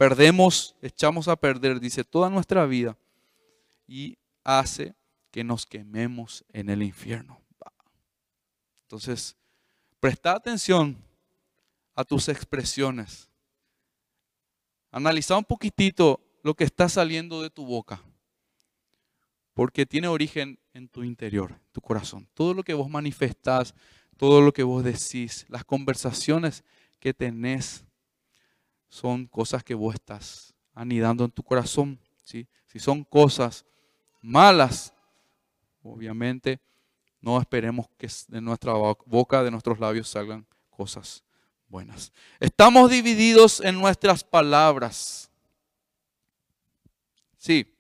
Perdemos, 0.00 0.74
echamos 0.80 1.28
a 1.28 1.36
perder, 1.36 1.78
dice, 1.78 2.04
toda 2.04 2.30
nuestra 2.30 2.64
vida 2.64 2.96
y 3.86 4.16
hace 4.42 4.94
que 5.30 5.44
nos 5.44 5.66
quememos 5.66 6.42
en 6.54 6.70
el 6.70 6.82
infierno. 6.82 7.38
Entonces, 8.84 9.36
presta 10.00 10.32
atención 10.32 10.96
a 11.94 12.02
tus 12.02 12.30
expresiones. 12.30 13.28
Analiza 14.90 15.36
un 15.36 15.44
poquitito 15.44 16.18
lo 16.42 16.54
que 16.54 16.64
está 16.64 16.88
saliendo 16.88 17.42
de 17.42 17.50
tu 17.50 17.66
boca, 17.66 18.02
porque 19.52 19.84
tiene 19.84 20.08
origen 20.08 20.58
en 20.72 20.88
tu 20.88 21.04
interior, 21.04 21.60
tu 21.72 21.82
corazón. 21.82 22.26
Todo 22.32 22.54
lo 22.54 22.62
que 22.62 22.72
vos 22.72 22.88
manifestás, 22.88 23.74
todo 24.16 24.40
lo 24.40 24.50
que 24.54 24.62
vos 24.62 24.82
decís, 24.82 25.44
las 25.50 25.62
conversaciones 25.62 26.64
que 27.00 27.12
tenés, 27.12 27.84
son 28.90 29.26
cosas 29.26 29.64
que 29.64 29.74
vos 29.74 29.94
estás 29.94 30.52
anidando 30.74 31.24
en 31.24 31.30
tu 31.30 31.42
corazón. 31.42 31.98
¿sí? 32.24 32.46
Si 32.66 32.78
son 32.78 33.04
cosas 33.04 33.64
malas, 34.20 34.92
obviamente 35.82 36.60
no 37.20 37.40
esperemos 37.40 37.86
que 37.96 38.08
de 38.28 38.40
nuestra 38.40 38.74
boca, 39.06 39.42
de 39.42 39.50
nuestros 39.50 39.78
labios 39.78 40.08
salgan 40.08 40.46
cosas 40.68 41.24
buenas. 41.68 42.12
Estamos 42.40 42.90
divididos 42.90 43.60
en 43.60 43.78
nuestras 43.78 44.24
palabras. 44.24 45.30
Sí, 47.38 47.72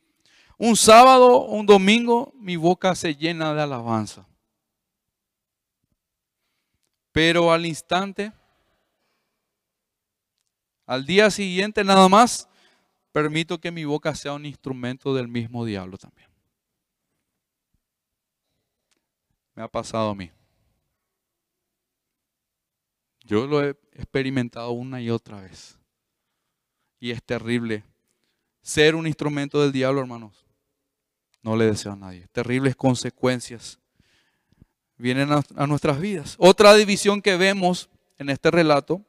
un 0.56 0.76
sábado, 0.76 1.44
un 1.46 1.66
domingo, 1.66 2.32
mi 2.36 2.56
boca 2.56 2.94
se 2.94 3.14
llena 3.14 3.52
de 3.52 3.62
alabanza. 3.62 4.26
Pero 7.12 7.52
al 7.52 7.66
instante, 7.66 8.32
al 10.90 11.06
día 11.06 11.30
siguiente 11.30 11.84
nada 11.84 12.08
más, 12.08 12.48
permito 13.12 13.60
que 13.60 13.70
mi 13.70 13.84
boca 13.84 14.12
sea 14.12 14.32
un 14.32 14.44
instrumento 14.44 15.14
del 15.14 15.28
mismo 15.28 15.64
diablo 15.64 15.96
también. 15.96 16.28
Me 19.54 19.62
ha 19.62 19.68
pasado 19.68 20.10
a 20.10 20.14
mí. 20.16 20.32
Yo 23.20 23.46
lo 23.46 23.64
he 23.64 23.70
experimentado 23.92 24.72
una 24.72 25.00
y 25.00 25.10
otra 25.10 25.40
vez. 25.40 25.78
Y 26.98 27.12
es 27.12 27.22
terrible 27.22 27.84
ser 28.60 28.96
un 28.96 29.06
instrumento 29.06 29.62
del 29.62 29.70
diablo, 29.70 30.00
hermanos. 30.00 30.44
No 31.40 31.54
le 31.54 31.66
deseo 31.66 31.92
a 31.92 31.96
nadie. 31.96 32.26
Terribles 32.32 32.74
consecuencias 32.74 33.78
vienen 34.96 35.28
a, 35.30 35.66
nuestras 35.68 36.00
vidas. 36.00 36.34
Otra 36.36 36.74
división 36.74 37.22
que 37.22 37.36
vemos 37.36 37.88
en 38.18 38.28
este 38.28 38.50
relato, 38.50 39.04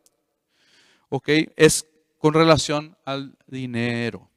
ok, 1.12 1.30
es 1.58 1.86
con 2.18 2.34
relación 2.34 2.98
al 3.04 3.38
dinero. 3.46 4.30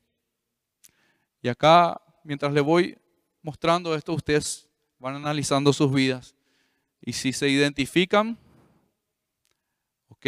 Y 1.41 1.49
acá, 1.49 2.01
mientras 2.25 2.53
le 2.53 2.61
voy 2.61 2.99
mostrando 3.43 3.95
esto, 3.95 4.13
ustedes 4.13 4.69
van 4.99 5.15
analizando 5.15 5.73
sus 5.73 5.93
vidas. 5.93 6.35
Y 7.01 7.13
si 7.13 7.33
se 7.33 7.49
identifican, 7.49 8.37
ok, 10.09 10.27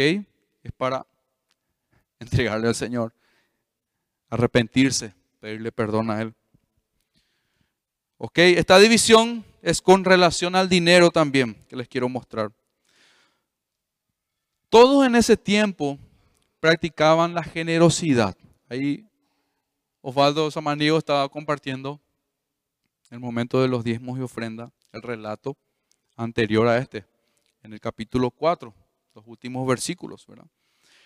es 0.63 0.71
para 0.77 1.05
entregarle 2.19 2.69
al 2.69 2.75
Señor, 2.75 3.13
arrepentirse, 4.29 5.13
pedirle 5.41 5.73
perdón 5.73 6.11
a 6.11 6.21
Él. 6.21 6.33
Ok, 8.17 8.37
esta 8.39 8.79
división 8.79 9.43
es 9.61 9.81
con 9.81 10.05
relación 10.05 10.55
al 10.55 10.69
dinero 10.69 11.11
también, 11.11 11.55
que 11.67 11.75
les 11.75 11.89
quiero 11.89 12.07
mostrar. 12.07 12.53
Todos 14.69 15.05
en 15.05 15.15
ese 15.15 15.35
tiempo 15.35 15.99
practicaban 16.67 17.33
la 17.33 17.43
generosidad. 17.43 18.35
Ahí 18.67 19.07
Osvaldo 20.01 20.51
Samaniego 20.51 20.97
estaba 20.97 21.29
compartiendo 21.29 22.01
el 23.09 23.21
momento 23.21 23.61
de 23.61 23.69
los 23.69 23.85
diezmos 23.85 24.19
y 24.19 24.21
ofrenda, 24.21 24.69
el 24.91 25.01
relato 25.01 25.55
anterior 26.17 26.67
a 26.67 26.77
este, 26.77 27.05
en 27.63 27.71
el 27.71 27.79
capítulo 27.79 28.31
4, 28.31 28.73
los 29.15 29.25
últimos 29.27 29.65
versículos. 29.65 30.27
¿verdad? 30.27 30.45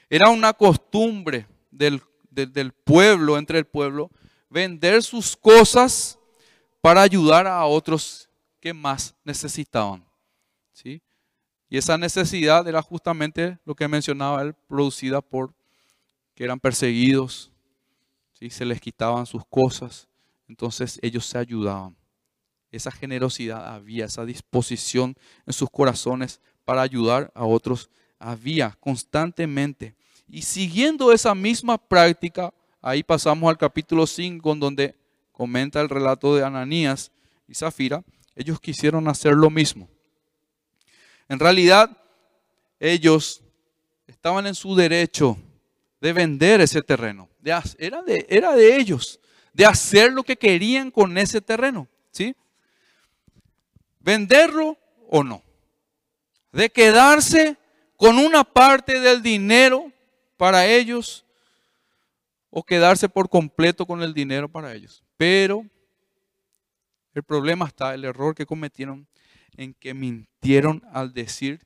Era 0.10 0.30
una 0.30 0.52
costumbre 0.52 1.46
del, 1.70 2.02
del 2.32 2.72
pueblo, 2.72 3.38
entre 3.38 3.60
el 3.60 3.66
pueblo, 3.66 4.10
vender 4.50 5.04
sus 5.04 5.38
cosas 5.38 6.18
para 6.82 7.04
ayudar 7.04 7.46
a 7.46 7.64
otros 7.66 8.28
que 8.60 8.74
más 8.74 9.14
necesitaban. 9.24 10.04
¿sí? 10.74 11.04
Y 11.72 11.78
esa 11.78 11.98
necesidad 11.98 12.68
era 12.68 12.82
justamente 12.82 13.58
lo 13.64 13.74
que 13.74 13.88
mencionaba 13.88 14.42
él, 14.42 14.54
producida 14.68 15.22
por 15.22 15.54
que 16.36 16.44
eran 16.44 16.60
perseguidos, 16.60 17.50
¿sí? 18.34 18.50
se 18.50 18.66
les 18.66 18.82
quitaban 18.82 19.26
sus 19.26 19.46
cosas, 19.46 20.10
entonces 20.50 21.00
ellos 21.02 21.26
se 21.26 21.38
ayudaban. 21.38 21.96
Esa 22.74 22.92
generosidad 22.92 23.74
había, 23.74 24.04
esa 24.04 24.26
disposición 24.26 25.16
en 25.46 25.54
sus 25.54 25.70
corazones 25.70 26.42
para 26.66 26.82
ayudar 26.82 27.32
a 27.34 27.46
otros 27.46 27.90
había 28.20 28.78
constantemente. 28.82 29.96
Y 30.28 30.42
siguiendo 30.42 31.14
esa 31.14 31.34
misma 31.34 31.78
práctica, 31.78 32.54
ahí 32.82 33.02
pasamos 33.02 33.50
al 33.50 33.58
capítulo 33.58 34.06
5, 34.06 34.56
donde 34.56 34.94
comenta 35.32 35.80
el 35.80 35.88
relato 35.88 36.36
de 36.36 36.44
Ananías 36.44 37.14
y 37.48 37.56
Zafira, 37.56 38.04
ellos 38.36 38.60
quisieron 38.60 39.08
hacer 39.08 39.36
lo 39.36 39.50
mismo. 39.50 39.88
En 41.32 41.40
realidad, 41.40 41.90
ellos 42.78 43.42
estaban 44.06 44.48
en 44.48 44.54
su 44.54 44.76
derecho 44.76 45.38
de 46.02 46.12
vender 46.12 46.60
ese 46.60 46.82
terreno. 46.82 47.30
era, 47.78 48.02
de, 48.02 48.26
era 48.28 48.54
de 48.54 48.76
ellos, 48.76 49.18
de 49.54 49.66
hacer 49.66 50.12
lo 50.12 50.24
que 50.24 50.36
querían 50.36 50.92
con 50.92 51.18
ese 51.18 51.40
terreno. 51.40 51.88
¿sí? 52.12 52.36
Venderlo 54.02 54.78
o 55.08 55.24
no. 55.24 55.42
De 56.52 56.70
quedarse 56.70 57.56
con 57.96 58.20
una 58.20 58.44
parte 58.44 59.00
del 59.00 59.22
dinero 59.22 59.90
para 60.36 60.66
ellos 60.66 61.24
o 62.50 62.62
quedarse 62.62 63.08
por 63.08 63.30
completo 63.30 63.86
con 63.86 64.04
el 64.04 64.14
dinero 64.14 64.50
para 64.50 64.74
ellos. 64.74 65.02
Pero 65.16 65.66
el 67.14 67.24
problema 67.24 67.68
está, 67.68 67.94
el 67.94 68.04
error 68.04 68.36
que 68.36 68.46
cometieron 68.46 69.08
en 69.62 69.76
que 69.76 69.94
mintieron 69.94 70.84
al 70.92 71.14
decir 71.14 71.62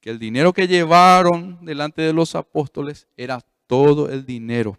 que 0.00 0.10
el 0.10 0.18
dinero 0.18 0.52
que 0.52 0.66
llevaron 0.66 1.64
delante 1.64 2.02
de 2.02 2.12
los 2.12 2.34
apóstoles 2.34 3.06
era 3.16 3.40
todo 3.66 4.10
el 4.10 4.26
dinero 4.26 4.76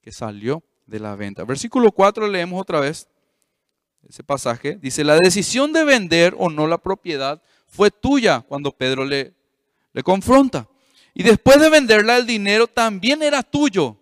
que 0.00 0.12
salió 0.12 0.62
de 0.86 1.00
la 1.00 1.16
venta. 1.16 1.44
Versículo 1.44 1.90
4 1.90 2.28
leemos 2.28 2.60
otra 2.60 2.78
vez 2.78 3.08
ese 4.08 4.22
pasaje. 4.22 4.78
Dice, 4.80 5.02
la 5.02 5.16
decisión 5.16 5.72
de 5.72 5.82
vender 5.82 6.36
o 6.38 6.48
no 6.48 6.66
la 6.68 6.78
propiedad 6.78 7.42
fue 7.66 7.90
tuya 7.90 8.42
cuando 8.42 8.70
Pedro 8.70 9.04
le, 9.04 9.34
le 9.92 10.02
confronta. 10.02 10.68
Y 11.12 11.22
después 11.22 11.60
de 11.60 11.70
venderla, 11.70 12.16
el 12.18 12.26
dinero 12.26 12.66
también 12.68 13.22
era 13.22 13.42
tuyo. 13.42 13.96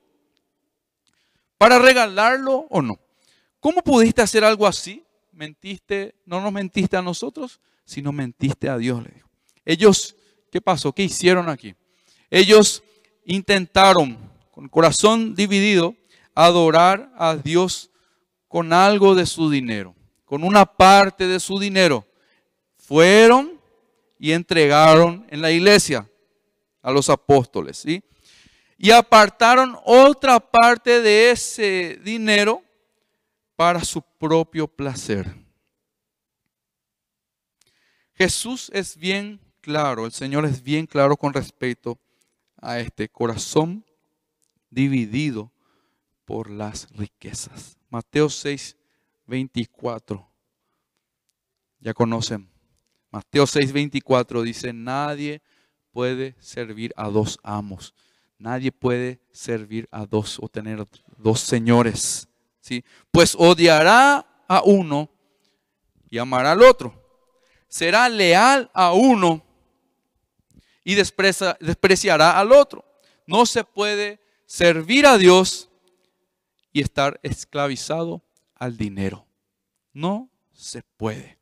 Para 1.56 1.78
regalarlo 1.78 2.66
o 2.68 2.82
no. 2.82 2.98
¿Cómo 3.60 3.82
pudiste 3.82 4.20
hacer 4.20 4.44
algo 4.44 4.66
así? 4.66 5.04
Mentiste, 5.32 6.14
no 6.26 6.40
nos 6.40 6.52
mentiste 6.52 6.96
a 6.96 7.02
nosotros, 7.02 7.60
sino 7.84 8.12
mentiste 8.12 8.68
a 8.68 8.76
Dios, 8.78 9.02
le 9.02 9.10
dijo. 9.10 9.28
Ellos, 9.64 10.16
¿qué 10.50 10.60
pasó? 10.60 10.92
¿Qué 10.92 11.02
hicieron 11.02 11.48
aquí? 11.48 11.74
Ellos 12.30 12.82
intentaron, 13.24 14.18
con 14.50 14.68
corazón 14.68 15.34
dividido, 15.34 15.96
adorar 16.34 17.12
a 17.16 17.36
Dios 17.36 17.90
con 18.48 18.72
algo 18.72 19.14
de 19.14 19.26
su 19.26 19.50
dinero, 19.50 19.94
con 20.24 20.44
una 20.44 20.66
parte 20.66 21.26
de 21.26 21.40
su 21.40 21.58
dinero. 21.58 22.06
Fueron 22.76 23.60
y 24.18 24.32
entregaron 24.32 25.26
en 25.30 25.40
la 25.40 25.50
iglesia 25.50 26.08
a 26.82 26.90
los 26.90 27.08
apóstoles, 27.08 27.78
¿sí? 27.78 28.02
Y 28.76 28.90
apartaron 28.90 29.76
otra 29.84 30.40
parte 30.40 31.00
de 31.00 31.30
ese 31.30 32.00
dinero 32.02 32.62
para 33.62 33.84
su 33.84 34.02
propio 34.02 34.66
placer. 34.66 35.32
Jesús 38.12 38.68
es 38.74 38.96
bien 38.96 39.40
claro, 39.60 40.04
el 40.04 40.10
Señor 40.10 40.44
es 40.46 40.64
bien 40.64 40.84
claro 40.84 41.16
con 41.16 41.32
respecto 41.32 41.96
a 42.60 42.80
este 42.80 43.08
corazón 43.08 43.84
dividido 44.68 45.52
por 46.24 46.50
las 46.50 46.90
riquezas. 46.90 47.78
Mateo 47.88 48.28
6, 48.28 48.76
24. 49.28 50.28
Ya 51.78 51.94
conocen. 51.94 52.50
Mateo 53.12 53.46
6, 53.46 53.72
24 53.72 54.42
dice, 54.42 54.72
nadie 54.72 55.40
puede 55.92 56.34
servir 56.40 56.92
a 56.96 57.08
dos 57.08 57.38
amos. 57.44 57.94
Nadie 58.38 58.72
puede 58.72 59.20
servir 59.30 59.88
a 59.92 60.04
dos 60.04 60.40
o 60.42 60.48
tener 60.48 60.84
dos 61.16 61.38
señores. 61.38 62.28
¿Sí? 62.62 62.82
Pues 63.10 63.34
odiará 63.38 64.26
a 64.48 64.62
uno 64.62 65.10
y 66.08 66.16
amará 66.16 66.52
al 66.52 66.62
otro. 66.62 66.94
Será 67.68 68.08
leal 68.08 68.70
a 68.72 68.92
uno 68.92 69.44
y 70.84 70.94
despreciará 70.94 72.38
al 72.38 72.52
otro. 72.52 72.84
No 73.26 73.44
se 73.44 73.64
puede 73.64 74.20
servir 74.46 75.06
a 75.06 75.18
Dios 75.18 75.68
y 76.72 76.80
estar 76.80 77.20
esclavizado 77.22 78.22
al 78.54 78.76
dinero. 78.76 79.26
No 79.92 80.30
se 80.52 80.82
puede. 80.82 81.38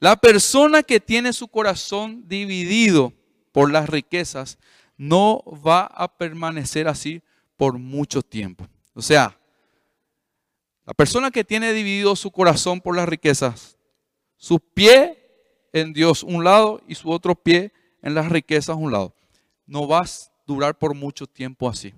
La 0.00 0.16
persona 0.16 0.82
que 0.82 1.00
tiene 1.00 1.32
su 1.32 1.48
corazón 1.48 2.26
dividido 2.26 3.12
por 3.52 3.70
las 3.70 3.88
riquezas 3.88 4.58
no 4.96 5.42
va 5.44 5.84
a 5.86 6.16
permanecer 6.16 6.88
así 6.88 7.22
por 7.56 7.78
mucho 7.78 8.22
tiempo. 8.22 8.66
O 8.94 9.02
sea, 9.02 9.38
la 10.84 10.94
persona 10.94 11.30
que 11.30 11.44
tiene 11.44 11.72
dividido 11.72 12.14
su 12.16 12.30
corazón 12.30 12.80
por 12.80 12.96
las 12.96 13.08
riquezas, 13.08 13.78
su 14.36 14.60
pie 14.60 15.18
en 15.72 15.92
Dios 15.92 16.22
un 16.22 16.44
lado 16.44 16.82
y 16.86 16.94
su 16.94 17.10
otro 17.10 17.34
pie 17.34 17.72
en 18.02 18.14
las 18.14 18.28
riquezas 18.28 18.76
un 18.76 18.92
lado, 18.92 19.14
no 19.66 19.88
va 19.88 20.00
a 20.00 20.08
durar 20.46 20.78
por 20.78 20.94
mucho 20.94 21.26
tiempo 21.26 21.68
así. 21.68 21.94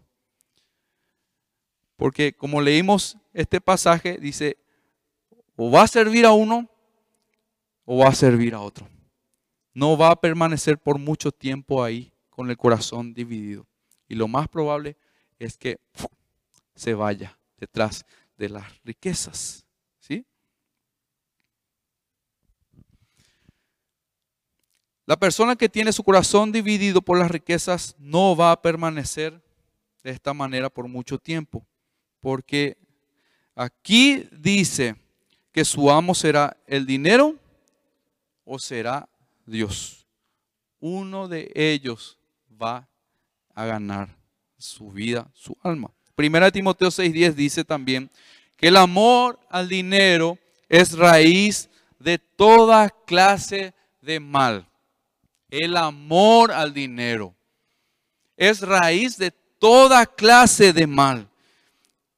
Porque 1.97 2.32
como 2.32 2.61
leímos 2.61 3.16
este 3.32 3.61
pasaje, 3.61 4.18
dice, 4.18 4.57
o 5.57 5.70
va 5.70 5.82
a 5.82 5.89
servir 5.89 6.26
a 6.26 6.32
uno 6.32 6.68
o 7.84 7.99
va 7.99 8.09
a 8.09 8.14
servir 8.14 8.55
a 8.55 8.61
otro. 8.61 8.89
No 9.72 9.97
va 9.97 10.11
a 10.11 10.20
permanecer 10.20 10.78
por 10.78 10.99
mucho 10.99 11.32
tiempo 11.32 11.82
ahí 11.82 12.12
con 12.30 12.51
el 12.51 12.57
corazón 12.57 13.14
dividido. 13.14 13.66
Y 14.09 14.14
lo 14.14 14.28
más 14.28 14.49
probable 14.49 14.97
es 15.39 15.57
que 15.57 15.80
se 16.74 16.95
vaya 16.95 17.39
detrás 17.59 18.05
de 18.37 18.49
las 18.49 18.64
riquezas. 18.84 19.64
¿Sí? 19.99 20.26
La 25.07 25.16
persona 25.16 25.57
que 25.57 25.68
tiene 25.68 25.93
su 25.93 26.03
corazón 26.03 26.53
dividido 26.53 27.01
por 27.01 27.18
las 27.18 27.30
riquezas 27.30 27.95
no 27.99 28.37
va 28.37 28.53
a 28.53 28.61
permanecer 28.61 29.41
de 30.03 30.11
esta 30.11 30.34
manera 30.34 30.68
por 30.68 30.89
mucho 30.89 31.18
tiempo. 31.18 31.66
Porque 32.20 32.76
aquí 33.55 34.28
dice 34.32 34.97
que 35.53 35.64
su 35.64 35.91
amo 35.91 36.14
será 36.14 36.57
el 36.66 36.87
dinero 36.87 37.37
o 38.45 38.59
será 38.59 39.09
Dios. 39.47 40.07
Uno 40.80 41.28
de 41.28 41.51
ellos 41.55 42.18
va 42.51 42.89
a 43.55 43.64
ganar 43.64 44.16
su 44.59 44.91
vida, 44.91 45.30
su 45.32 45.57
alma. 45.62 45.95
Primera 46.17 46.51
Timoteo 46.51 46.89
6:10 46.89 47.35
dice 47.35 47.62
también 47.62 48.11
que 48.57 48.69
el 48.69 48.77
amor 48.79 49.39
al 49.51 49.69
dinero 49.69 50.39
es 50.67 50.97
raíz 50.97 51.69
de 51.99 52.19
toda 52.19 52.89
clase 52.89 53.75
de 54.01 54.19
mal. 54.19 54.67
El 55.51 55.77
amor 55.77 56.51
al 56.53 56.73
dinero 56.73 57.35
es 58.37 58.62
raíz 58.62 59.19
de 59.19 59.31
toda 59.31 60.07
clase 60.07 60.73
de 60.73 60.87
mal. 60.87 61.29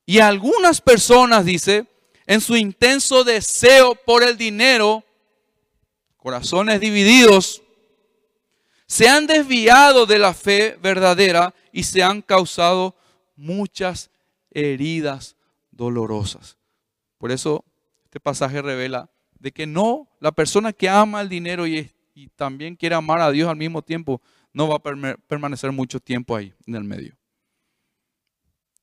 Y 0.07 0.21
algunas 0.21 0.81
personas, 0.81 1.45
dice, 1.45 1.85
en 2.27 2.41
su 2.41 2.57
intenso 2.57 3.25
deseo 3.25 3.97
por 3.97 4.23
el 4.23 4.39
dinero, 4.39 5.05
corazones 6.17 6.81
divididos, 6.81 7.63
se 8.87 9.09
han 9.09 9.27
desviado 9.27 10.07
de 10.07 10.19
la 10.19 10.35
fe 10.35 10.79
verdadera 10.81 11.53
y 11.73 11.83
se 11.83 12.03
han 12.03 12.23
causado 12.23 12.95
muchas 13.39 14.11
heridas 14.51 15.37
dolorosas. 15.71 16.59
Por 17.17 17.31
eso 17.31 17.65
este 18.05 18.21
pasaje 18.21 18.61
revela 18.61 19.11
de 19.39 19.53
que 19.53 19.67
no, 19.67 20.09
la 20.21 20.33
persona 20.33 20.73
que 20.73 20.89
ama 20.89 21.21
el 21.21 21.29
dinero 21.29 21.67
y, 21.67 21.91
también 22.35 22.75
quiere 22.75 22.97
amar 22.97 23.21
a 23.21 23.31
Dios 23.31 23.49
al 23.49 23.57
mismo 23.57 23.81
tiempo, 23.81 24.21
no 24.53 24.67
va 24.67 24.77
a 24.77 25.17
permanecer 25.29 25.71
mucho 25.71 26.01
tiempo 26.01 26.35
ahí 26.35 26.53
en 26.67 26.75
el 26.75 26.83
medio. 26.83 27.17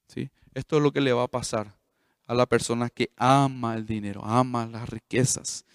¿Sí? 0.08 0.30
Esto 0.54 0.78
es 0.78 0.84
lo 0.84 0.94
que 0.94 1.02
le 1.02 1.12
va 1.12 1.24
a 1.24 1.28
pasar 1.28 1.76
a 2.28 2.34
la 2.34 2.46
persona 2.46 2.90
que 2.90 3.12
ama 3.18 3.76
el 3.76 3.86
dinero, 3.86 4.24
ama 4.24 4.66
las 4.66 4.88
riquezas. 4.88 5.66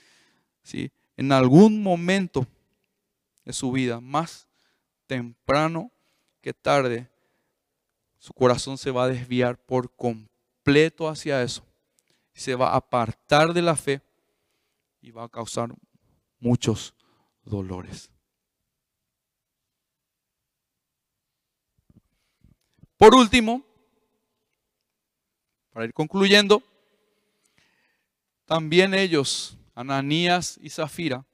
¿sí? 0.62 0.90
En 1.18 1.32
algún 1.32 1.82
momento 1.82 2.46
de 3.44 3.52
su 3.52 3.72
vida, 3.72 4.00
más 4.00 4.48
temprano 5.06 5.90
que 6.40 6.54
tarde, 6.54 7.10
su 8.20 8.34
corazón 8.34 8.76
se 8.76 8.90
va 8.90 9.04
a 9.04 9.08
desviar 9.08 9.56
por 9.56 9.96
completo 9.96 11.08
hacia 11.08 11.42
eso. 11.42 11.66
Se 12.34 12.54
va 12.54 12.68
a 12.68 12.76
apartar 12.76 13.54
de 13.54 13.62
la 13.62 13.74
fe 13.74 14.02
y 15.00 15.10
va 15.10 15.24
a 15.24 15.28
causar 15.28 15.74
muchos 16.38 16.94
dolores. 17.42 18.10
Por 22.98 23.14
último, 23.14 23.64
para 25.72 25.86
ir 25.86 25.94
concluyendo, 25.94 26.62
también 28.44 28.92
ellos, 28.92 29.56
Ananías 29.74 30.58
y 30.60 30.68
Zafira, 30.68 31.24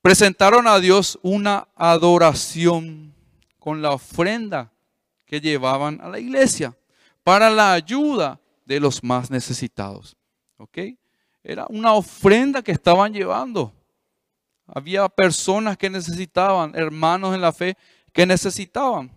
presentaron 0.00 0.66
a 0.66 0.78
Dios 0.78 1.18
una 1.20 1.68
adoración 1.74 3.14
con 3.58 3.82
la 3.82 3.92
ofrenda 3.92 4.71
que 5.32 5.40
llevaban 5.40 5.98
a 6.02 6.10
la 6.10 6.18
iglesia 6.18 6.76
para 7.24 7.48
la 7.48 7.72
ayuda 7.72 8.38
de 8.66 8.78
los 8.78 9.02
más 9.02 9.30
necesitados. 9.30 10.14
¿Ok? 10.58 10.78
Era 11.42 11.64
una 11.70 11.94
ofrenda 11.94 12.60
que 12.60 12.72
estaban 12.72 13.14
llevando. 13.14 13.72
Había 14.66 15.08
personas 15.08 15.78
que 15.78 15.88
necesitaban, 15.88 16.74
hermanos 16.74 17.34
en 17.34 17.40
la 17.40 17.50
fe 17.50 17.78
que 18.12 18.26
necesitaban. 18.26 19.10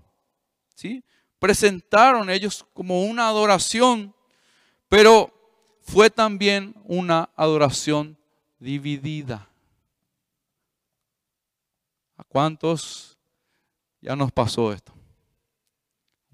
¿Sí? 0.74 1.04
Presentaron 1.38 2.30
ellos 2.30 2.66
como 2.74 3.04
una 3.04 3.28
adoración 3.28 4.16
pero 4.88 5.30
fue 5.82 6.10
también 6.10 6.74
una 6.86 7.30
adoración 7.36 8.18
dividida. 8.60 9.50
¿A 12.16 12.24
cuántos 12.24 13.18
ya 14.00 14.16
nos 14.16 14.32
pasó 14.32 14.72
esto? 14.72 14.94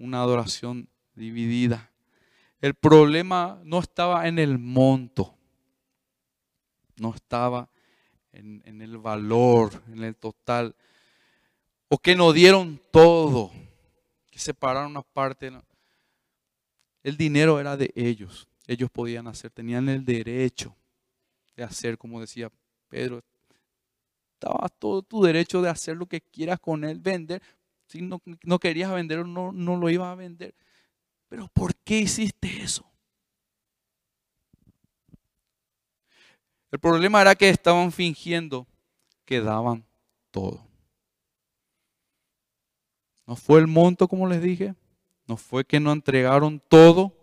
Una 0.02 0.20
adoración 0.20 0.88
dividida. 1.14 1.92
El 2.60 2.74
problema 2.74 3.60
no 3.62 3.78
estaba 3.78 4.26
en 4.26 4.40
el 4.40 4.58
monto, 4.58 5.32
no 6.96 7.14
estaba 7.14 7.70
en, 8.32 8.82
el 8.82 8.98
valor, 8.98 9.80
en 9.92 10.02
el 10.02 10.16
total, 10.16 10.74
o 11.86 11.98
que 11.98 12.16
no 12.16 12.32
dieron 12.32 12.80
todo, 12.90 13.52
que 14.28 14.40
separaron 14.40 14.90
una 14.90 15.02
parte. 15.02 15.52
El 17.04 17.16
dinero 17.16 17.60
era 17.60 17.76
de 17.76 17.92
ellos. 17.94 18.48
Ellos 18.66 18.90
podían 18.90 19.28
hacer, 19.28 19.52
tenían 19.52 19.88
el 19.88 20.04
derecho 20.04 20.74
de 21.54 21.62
hacer, 21.62 21.96
como 21.96 22.20
decía 22.20 22.50
Pedro. 22.88 23.22
Estaba 24.34 24.68
todo 24.68 25.02
tu 25.02 25.22
derecho 25.22 25.62
de 25.62 25.70
hacer 25.70 25.96
lo 25.96 26.06
que 26.06 26.20
quieras 26.20 26.58
con 26.58 26.82
él, 26.82 26.98
vender. 26.98 27.40
Si 27.92 28.00
no, 28.00 28.22
no 28.42 28.58
querías 28.58 28.90
vender, 28.90 29.26
no, 29.26 29.52
no 29.52 29.76
lo 29.76 29.90
ibas 29.90 30.08
a 30.08 30.14
vender. 30.14 30.54
Pero 31.28 31.46
¿por 31.48 31.74
qué 31.74 31.98
hiciste 31.98 32.62
eso? 32.62 32.90
El 36.70 36.78
problema 36.78 37.20
era 37.20 37.34
que 37.34 37.50
estaban 37.50 37.92
fingiendo 37.92 38.66
que 39.26 39.42
daban 39.42 39.84
todo. 40.30 40.66
No 43.26 43.36
fue 43.36 43.60
el 43.60 43.66
monto, 43.66 44.08
como 44.08 44.26
les 44.26 44.40
dije. 44.40 44.74
No 45.26 45.36
fue 45.36 45.66
que 45.66 45.78
no 45.78 45.92
entregaron 45.92 46.60
todo, 46.60 47.14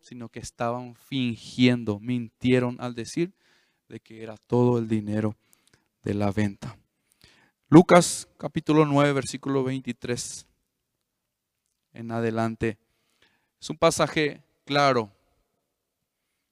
sino 0.00 0.28
que 0.28 0.38
estaban 0.38 0.94
fingiendo, 0.94 1.98
mintieron 1.98 2.76
al 2.78 2.94
decir 2.94 3.34
de 3.88 3.98
que 3.98 4.22
era 4.22 4.36
todo 4.36 4.78
el 4.78 4.86
dinero 4.86 5.34
de 6.04 6.14
la 6.14 6.30
venta. 6.30 6.78
Lucas 7.72 8.28
capítulo 8.36 8.84
9, 8.84 9.14
versículo 9.14 9.64
23 9.64 10.46
en 11.94 12.12
adelante. 12.12 12.76
Es 13.58 13.70
un 13.70 13.78
pasaje 13.78 14.42
claro, 14.66 15.10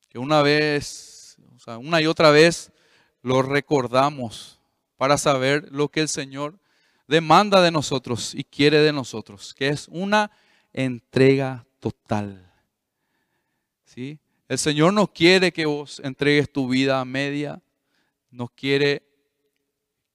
que 0.09 0.19
una 0.19 0.41
vez, 0.41 1.37
o 1.55 1.59
sea, 1.59 1.77
una 1.77 2.01
y 2.01 2.07
otra 2.07 2.31
vez 2.31 2.73
lo 3.21 3.43
recordamos 3.43 4.63
para 4.97 5.19
saber 5.19 5.69
lo 5.71 5.91
que 5.91 6.01
el 6.01 6.09
Señor 6.09 6.59
demanda 7.07 7.61
de 7.61 7.71
nosotros 7.71 8.35
y 8.35 8.43
quiere 8.43 8.79
de 8.79 8.95
nosotros, 8.95 9.53
que 9.53 9.69
es 9.69 9.89
una 9.89 10.31
entrega 10.73 11.67
total. 11.81 12.51
¿Sí? 13.85 14.19
El 14.49 14.57
Señor 14.57 14.95
no 14.95 15.07
quiere 15.07 15.53
que 15.53 15.67
vos 15.67 16.01
entregues 16.03 16.51
tu 16.51 16.67
vida 16.67 16.99
a 16.99 17.05
media, 17.05 17.61
no 18.31 18.49
quiere 18.49 19.10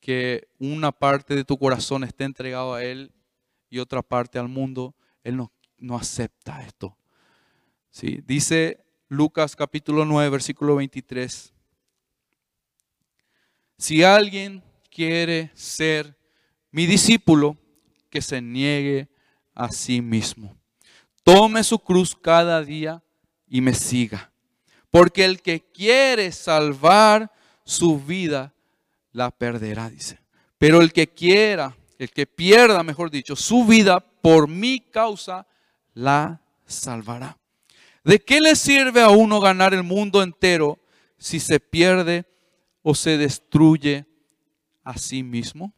que 0.05 0.49
una 0.59 0.91
parte 0.91 1.33
de 1.33 1.43
tu 1.43 1.57
corazón 1.57 2.03
esté 2.03 2.25
entregado 2.25 2.75
a 2.75 2.83
Él 2.83 3.11
y 3.71 3.79
otra 3.79 4.03
parte 4.03 4.37
al 4.37 4.47
mundo. 4.47 4.93
Él 5.23 5.35
no, 5.35 5.51
no 5.79 5.97
acepta 5.97 6.61
esto. 6.61 6.95
¿Sí? 7.89 8.21
Dice 8.23 8.85
Lucas 9.07 9.55
capítulo 9.55 10.05
9, 10.05 10.29
versículo 10.29 10.75
23. 10.75 11.51
Si 13.79 14.03
alguien 14.03 14.63
quiere 14.91 15.49
ser 15.55 16.15
mi 16.69 16.85
discípulo, 16.85 17.57
que 18.11 18.21
se 18.21 18.43
niegue 18.43 19.09
a 19.55 19.71
sí 19.71 20.03
mismo. 20.03 20.55
Tome 21.23 21.63
su 21.63 21.79
cruz 21.79 22.15
cada 22.15 22.63
día 22.63 23.03
y 23.47 23.59
me 23.59 23.73
siga. 23.73 24.31
Porque 24.91 25.25
el 25.25 25.41
que 25.41 25.61
quiere 25.61 26.31
salvar 26.31 27.31
su 27.63 27.99
vida, 27.99 28.54
la 29.16 29.32
perderá, 29.32 29.89
dice. 29.89 30.20
Pero 30.57 30.82
el 30.82 30.91
que 30.91 31.07
quiera, 31.07 31.76
el 31.97 32.11
que 32.11 32.28
pierda, 32.28 32.84
mejor 32.84 33.09
dicho, 33.09 33.36
su 33.36 33.66
vida 33.66 34.01
por 34.01 34.49
mi 34.49 34.82
causa, 34.82 35.47
la 35.93 36.41
salvará. 36.66 37.38
¿De 38.03 38.20
qué 38.20 38.41
le 38.41 38.55
sirve 38.55 39.01
a 39.01 39.09
uno 39.09 39.39
ganar 39.39 39.74
el 39.74 39.84
mundo 39.84 40.22
entero 40.22 40.80
si 41.18 41.39
se 41.39 41.61
pierde 41.61 42.26
o 42.84 42.93
se 42.93 43.18
destruye 43.18 44.05
a 44.84 44.97
sí 44.97 45.24
mismo? 45.24 45.74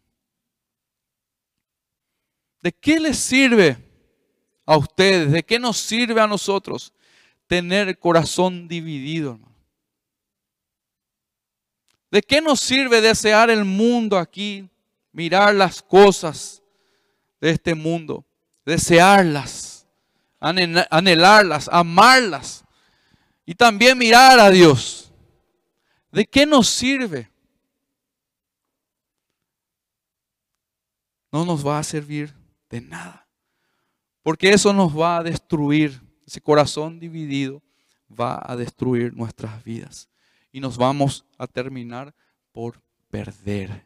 ¿De 2.64 2.72
qué 2.72 3.00
le 3.00 3.14
sirve 3.14 3.78
a 4.66 4.78
ustedes? 4.78 5.32
¿De 5.32 5.44
qué 5.44 5.60
nos 5.60 5.78
sirve 5.78 6.20
a 6.20 6.28
nosotros 6.28 6.92
tener 7.46 7.88
el 7.88 8.00
corazón 8.00 8.68
dividido, 8.68 9.34
hermano? 9.34 9.47
¿De 12.10 12.22
qué 12.22 12.41
nos 12.41 12.60
sirve 12.60 13.01
desear 13.01 13.49
el 13.49 13.66
mundo 13.66 14.18
aquí, 14.18 14.70
mirar 15.12 15.53
las 15.53 15.82
cosas 15.82 16.64
de 17.41 17.51
este 17.51 17.76
mundo, 17.76 18.26
desearlas, 18.66 19.86
anhelarlas, 20.39 21.70
amarlas 21.72 22.64
y 23.45 23.55
también 23.55 23.97
mirar 23.97 24.39
a 24.39 24.49
Dios? 24.49 25.12
¿De 26.12 26.26
qué 26.26 26.45
nos 26.45 26.68
sirve? 26.70 27.30
No 31.32 31.45
nos 31.45 31.66
va 31.66 31.80
a 31.80 31.84
servir 31.84 32.34
de 32.70 32.82
nada. 32.82 33.28
Porque 34.24 34.51
eso 34.51 34.74
nos 34.74 34.97
va 34.97 35.18
a 35.18 35.24
destruir. 35.24 36.01
Ese 36.26 36.41
corazón 36.41 36.99
dividido 36.99 37.62
va 38.10 38.41
a 38.43 38.55
destruir 38.55 39.14
nuestras 39.14 39.64
vidas. 39.64 40.10
Y 40.58 40.60
nos 40.60 40.76
vamos 40.76 41.24
a 41.38 41.45
terminar 41.45 42.16
por 42.51 42.82
perder. 43.12 43.86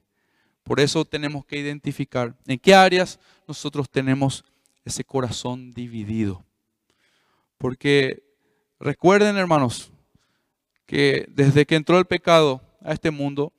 Por 0.64 0.80
eso 0.80 1.04
tenemos 1.04 1.46
que 1.46 1.60
identificar 1.60 2.34
en 2.48 2.58
qué 2.58 2.74
áreas 2.74 3.20
nosotros 3.46 3.90
tenemos 3.90 4.46
ese 4.86 5.04
corazón 5.04 5.74
dividido. 5.74 6.46
Porque 7.58 8.24
recuerden, 8.80 9.36
hermanos, 9.36 9.92
que 10.86 11.26
desde 11.28 11.66
que 11.66 11.76
entró 11.76 12.00
el 12.00 12.06
pecado 12.06 12.62
a 12.80 12.94
este 12.94 13.12
mundo, 13.12 13.52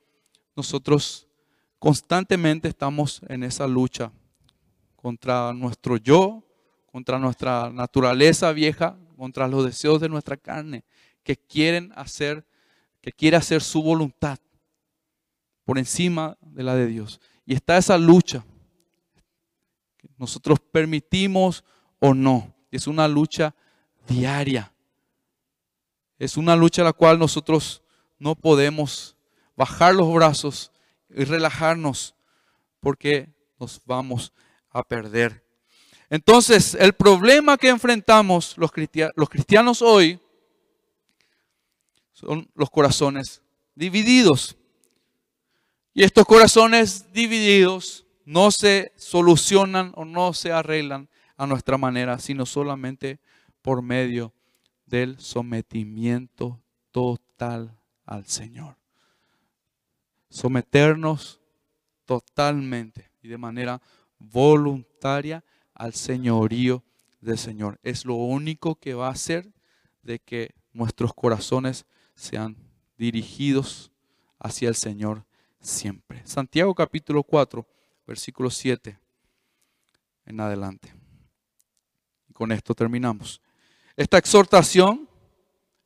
nosotros 0.56 1.28
constantemente 1.78 2.66
estamos 2.66 3.20
en 3.28 3.42
esa 3.42 3.66
lucha 3.66 4.10
contra 4.96 5.52
nuestro 5.52 5.98
yo, 5.98 6.42
contra 6.90 7.18
nuestra 7.18 7.68
naturaleza 7.68 8.52
vieja, 8.52 8.96
contra 9.18 9.48
los 9.48 9.66
deseos 9.66 10.00
de 10.00 10.08
nuestra 10.08 10.38
carne, 10.38 10.82
que 11.22 11.36
quieren 11.36 11.92
hacer, 11.94 12.46
que 13.03 13.12
quiere 13.12 13.36
hacer 13.36 13.61
su 13.61 13.82
voluntad 13.82 14.38
por 15.64 15.78
encima 15.78 16.38
de 16.40 16.62
la 16.62 16.74
de 16.74 16.86
Dios. 16.86 17.20
Y 17.44 17.55
está 17.55 17.76
esa 17.76 17.98
lucha. 17.98 18.44
Nosotros 20.16 20.61
permitimos 20.61 21.64
o 21.98 22.14
no. 22.14 22.55
Es 22.70 22.86
una 22.86 23.09
lucha 23.09 23.55
diaria. 24.07 24.72
Es 26.18 26.36
una 26.36 26.55
lucha 26.55 26.82
a 26.82 26.86
la 26.86 26.92
cual 26.92 27.18
nosotros 27.18 27.82
no 28.18 28.36
podemos 28.36 29.16
bajar 29.57 29.94
los 29.94 30.12
brazos 30.14 30.70
y 31.11 31.24
relajarnos 31.24 32.14
porque 32.78 33.34
nos 33.59 33.80
vamos 33.84 34.32
a 34.70 34.82
perder. 34.84 35.44
Entonces, 36.09 36.74
el 36.74 36.92
problema 36.92 37.57
que 37.57 37.68
enfrentamos 37.68 38.57
los 38.59 38.70
cristianos 38.70 39.82
hoy 39.82 40.20
son 42.22 42.48
los 42.54 42.70
corazones 42.70 43.42
divididos. 43.74 44.56
Y 45.92 46.04
estos 46.04 46.24
corazones 46.24 47.12
divididos 47.12 48.06
no 48.24 48.50
se 48.50 48.92
solucionan 48.96 49.92
o 49.94 50.04
no 50.04 50.32
se 50.32 50.52
arreglan 50.52 51.08
a 51.36 51.46
nuestra 51.46 51.76
manera, 51.76 52.18
sino 52.18 52.46
solamente 52.46 53.20
por 53.60 53.82
medio 53.82 54.32
del 54.86 55.18
sometimiento 55.18 56.60
total 56.92 57.76
al 58.06 58.26
Señor. 58.26 58.76
Someternos 60.30 61.40
totalmente 62.04 63.10
y 63.22 63.28
de 63.28 63.38
manera 63.38 63.82
voluntaria 64.18 65.44
al 65.74 65.94
señorío 65.94 66.84
del 67.20 67.38
Señor. 67.38 67.78
Es 67.82 68.04
lo 68.04 68.14
único 68.14 68.76
que 68.76 68.94
va 68.94 69.08
a 69.08 69.12
hacer 69.12 69.52
de 70.02 70.18
que 70.18 70.54
nuestros 70.72 71.12
corazones 71.14 71.86
sean 72.14 72.56
dirigidos 72.96 73.90
hacia 74.38 74.68
el 74.68 74.74
Señor 74.74 75.24
siempre. 75.60 76.22
Santiago 76.26 76.74
capítulo 76.74 77.22
4, 77.22 77.66
versículo 78.06 78.50
7 78.50 78.98
en 80.26 80.40
adelante. 80.40 80.94
Con 82.32 82.52
esto 82.52 82.74
terminamos. 82.74 83.40
Esta 83.96 84.18
exhortación 84.18 85.08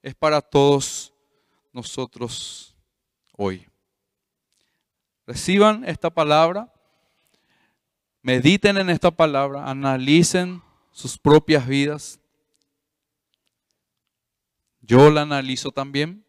es 0.02 0.14
para 0.14 0.40
todos 0.40 1.12
nosotros 1.72 2.74
hoy. 3.32 3.66
Reciban 5.26 5.84
esta 5.84 6.10
palabra 6.10 6.72
Mediten 8.26 8.76
en 8.76 8.90
esta 8.90 9.12
palabra, 9.12 9.70
analicen 9.70 10.60
sus 10.90 11.16
propias 11.16 11.64
vidas. 11.64 12.18
Yo 14.86 15.10
la 15.10 15.22
analizo 15.22 15.72
también, 15.72 16.24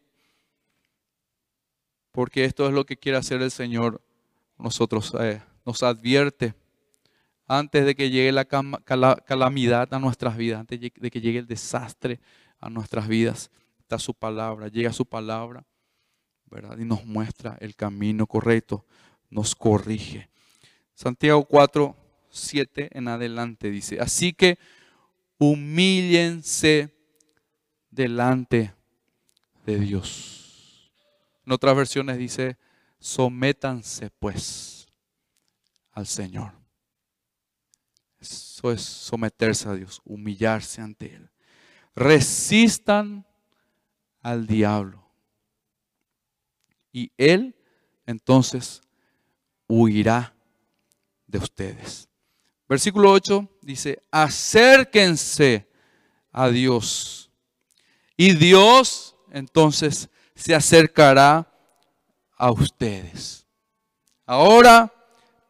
porque 2.10 2.44
esto 2.44 2.66
es 2.66 2.72
lo 2.72 2.84
que 2.84 2.96
quiere 2.96 3.16
hacer 3.16 3.40
el 3.40 3.52
Señor. 3.52 4.02
Nosotros 4.58 5.14
eh, 5.20 5.40
nos 5.64 5.84
advierte 5.84 6.54
antes 7.46 7.86
de 7.86 7.94
que 7.94 8.10
llegue 8.10 8.32
la 8.32 8.44
calamidad 8.44 9.94
a 9.94 9.98
nuestras 10.00 10.36
vidas, 10.36 10.58
antes 10.58 10.80
de 10.80 11.10
que 11.10 11.20
llegue 11.20 11.38
el 11.38 11.46
desastre 11.46 12.18
a 12.58 12.68
nuestras 12.68 13.06
vidas. 13.06 13.50
Está 13.78 14.00
su 14.00 14.12
palabra, 14.12 14.66
llega 14.66 14.92
su 14.92 15.06
palabra, 15.06 15.64
¿verdad? 16.46 16.76
Y 16.78 16.84
nos 16.84 17.06
muestra 17.06 17.56
el 17.60 17.76
camino 17.76 18.26
correcto, 18.26 18.84
nos 19.30 19.54
corrige. 19.54 20.28
Santiago 20.94 21.44
4, 21.44 21.96
7 22.28 22.90
en 22.92 23.06
adelante 23.06 23.70
dice, 23.70 24.00
así 24.00 24.32
que 24.32 24.58
humíllense 25.38 26.97
delante 27.90 28.74
de 29.64 29.78
Dios. 29.78 30.90
En 31.44 31.52
otras 31.52 31.76
versiones 31.76 32.18
dice, 32.18 32.58
sométanse 32.98 34.10
pues 34.18 34.86
al 35.92 36.06
Señor. 36.06 36.52
Eso 38.20 38.72
es 38.72 38.82
someterse 38.82 39.68
a 39.68 39.74
Dios, 39.74 40.00
humillarse 40.04 40.80
ante 40.80 41.14
Él. 41.14 41.30
Resistan 41.94 43.26
al 44.20 44.46
diablo. 44.46 45.08
Y 46.92 47.12
Él 47.16 47.54
entonces 48.06 48.82
huirá 49.68 50.34
de 51.26 51.38
ustedes. 51.38 52.08
Versículo 52.68 53.12
8 53.12 53.48
dice, 53.62 54.02
acérquense 54.10 55.68
a 56.32 56.48
Dios. 56.48 57.27
Y 58.20 58.34
Dios 58.34 59.14
entonces 59.30 60.10
se 60.34 60.52
acercará 60.52 61.48
a 62.36 62.50
ustedes. 62.50 63.46
Ahora, 64.26 64.92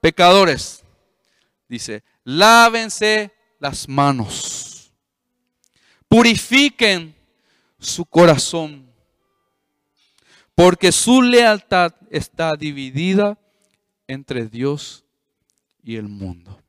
pecadores, 0.03 0.85
dice, 1.67 2.05
lávense 2.25 3.33
las 3.59 3.89
manos, 3.89 4.93
purifiquen 6.09 7.17
su 7.79 8.05
corazón, 8.05 8.93
porque 10.55 10.93
su 10.93 11.23
lealtad 11.23 11.95
está 12.11 12.55
dividida 12.55 13.39
entre 14.07 14.47
Dios 14.47 15.07
y 15.83 15.97
el 15.97 16.09
mundo. 16.09 16.61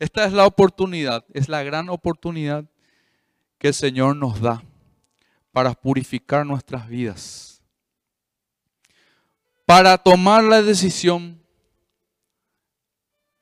Esta 0.00 0.24
es 0.24 0.32
la 0.32 0.46
oportunidad, 0.46 1.24
es 1.32 1.48
la 1.48 1.62
gran 1.62 1.90
oportunidad 1.90 2.64
que 3.58 3.68
el 3.68 3.74
Señor 3.74 4.16
nos 4.16 4.40
da 4.40 4.64
para 5.52 5.74
purificar 5.74 6.44
nuestras 6.44 6.88
vidas. 6.88 7.62
Para 9.66 9.98
tomar 9.98 10.44
la 10.44 10.62
decisión 10.62 11.40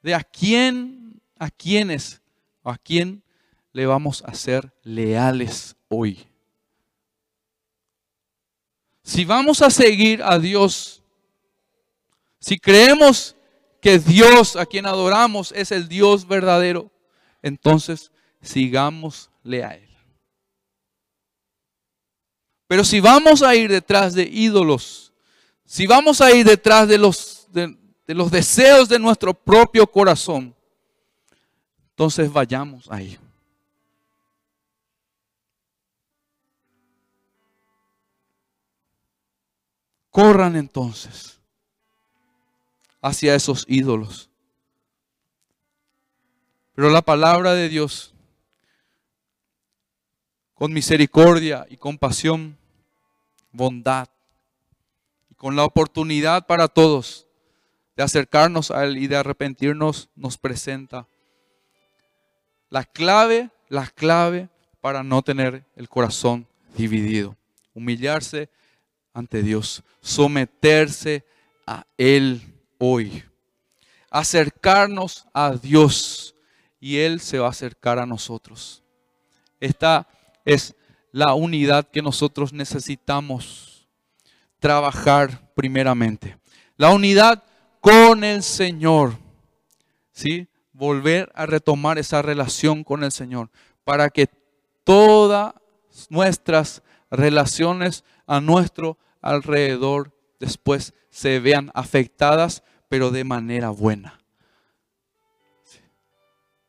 de 0.03 0.15
a 0.15 0.23
quién, 0.23 1.21
a 1.39 1.51
quiénes, 1.51 2.21
a 2.63 2.77
quién 2.79 3.23
le 3.73 3.87
vamos 3.87 4.23
a 4.27 4.35
ser 4.35 4.73
leales 4.83 5.77
hoy. 5.89 6.27
Si 9.03 9.25
vamos 9.25 9.63
a 9.63 9.71
seguir 9.71 10.23
a 10.23 10.39
Dios, 10.39 11.03
si 12.41 12.59
creemos 12.59 13.37
que 13.81 13.99
Dios 13.99 14.57
a 14.57 14.67
quien 14.67 14.87
adoramos 14.87 15.53
es 15.53 15.71
el 15.71 15.89
Dios 15.89 16.27
verdadero, 16.27 16.91
entonces 17.43 18.11
sigámosle 18.41 19.63
a 19.63 19.75
Él. 19.75 19.86
Pero 22.67 22.85
si 22.85 23.01
vamos 23.01 23.43
a 23.43 23.55
ir 23.55 23.71
detrás 23.71 24.15
de 24.15 24.25
ídolos, 24.25 25.13
si 25.65 25.87
vamos 25.87 26.21
a 26.21 26.33
ir 26.33 26.47
detrás 26.47 26.89
de 26.89 26.99
los, 26.99 27.47
de, 27.53 27.77
los 28.09 28.31
deseos 28.31 28.89
de 28.89 28.99
nuestro 28.99 29.35
propio 29.35 29.87
corazón, 29.87 30.55
entonces 31.91 32.33
vayamos 32.33 32.91
ahí. 32.91 33.19
Corran 40.11 40.57
entonces 40.57 41.39
hacia 43.03 43.35
esos 43.35 43.65
ídolos. 43.69 44.29
Pero 46.75 46.91
la 46.91 47.03
palabra 47.03 47.55
de 47.55 47.69
Dios, 47.69 48.16
con 50.57 50.73
misericordia 50.73 51.67
y 51.69 51.77
compasión, 51.77 52.57
bondad, 53.53 54.09
y 55.31 55.35
con 55.35 55.55
la 55.55 55.65
oportunidad 55.65 56.47
para 56.47 56.67
todos 56.67 57.27
de 57.95 58.03
acercarnos 58.03 58.71
a 58.71 58.85
Él 58.85 58.97
y 58.97 59.07
de 59.07 59.17
arrepentirnos, 59.17 60.09
nos 60.17 60.39
presenta 60.39 61.07
la 62.71 62.85
clave, 62.85 63.51
la 63.69 63.87
clave 63.87 64.49
para 64.81 65.03
no 65.03 65.23
tener 65.23 65.65
el 65.77 65.91
corazón 65.91 66.47
dividido. 66.75 67.37
Humillarse 67.75 68.49
ante 69.13 69.43
Dios, 69.43 69.83
someterse 70.01 71.25
a 71.67 71.85
Él 71.99 72.41
hoy, 72.79 73.25
acercarnos 74.11 75.27
a 75.35 75.53
Dios 75.53 76.35
y 76.81 76.97
Él 76.97 77.21
se 77.21 77.39
va 77.39 77.49
a 77.49 77.51
acercar 77.51 77.99
a 77.99 78.07
nosotros. 78.07 78.83
Esta 79.61 80.09
es 80.47 80.75
la 81.13 81.35
unidad 81.35 81.89
que 81.89 82.01
nosotros 82.01 82.55
necesitamos 82.55 83.87
trabajar 84.59 85.53
primeramente. 85.55 86.39
La 86.77 86.91
unidad 86.91 87.45
con 87.81 88.25
el 88.25 88.43
Señor. 88.43 89.19
¿Sí? 90.13 90.49
Volver 90.73 91.31
a 91.35 91.47
retomar 91.47 91.99
esa 91.99 92.23
relación 92.23 92.85
con 92.85 93.05
el 93.05 93.13
Señor 93.13 93.51
para 93.85 94.09
que 94.09 94.29
todas 94.85 95.55
nuestras 96.09 96.83
relaciones 97.11 98.05
a 98.27 98.41
nuestro 98.41 98.99
alrededor 99.21 100.13
después 100.39 100.95
se 101.11 101.41
vean 101.41 101.71
afectadas, 101.75 102.63
pero 102.89 103.11
de 103.11 103.25
manera 103.25 103.71
buena. 103.71 104.21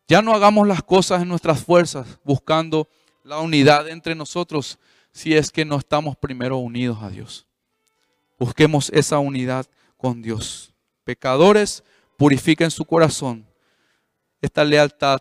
Ya 0.07 0.21
no 0.21 0.33
hagamos 0.33 0.67
las 0.67 0.83
cosas 0.83 1.21
en 1.21 1.27
nuestras 1.27 1.61
fuerzas 1.63 2.19
buscando 2.23 2.87
la 3.27 3.39
unidad 3.39 3.89
entre 3.89 4.15
nosotros 4.15 4.79
si 5.11 5.35
es 5.35 5.51
que 5.51 5.65
no 5.65 5.77
estamos 5.77 6.15
primero 6.15 6.57
unidos 6.57 6.99
a 7.01 7.09
Dios. 7.09 7.45
Busquemos 8.39 8.89
esa 8.91 9.19
unidad 9.19 9.65
con 9.97 10.21
Dios. 10.21 10.73
Pecadores, 11.03 11.83
purifiquen 12.15 12.71
su 12.71 12.85
corazón. 12.85 13.45
Esta 14.41 14.63
lealtad 14.63 15.19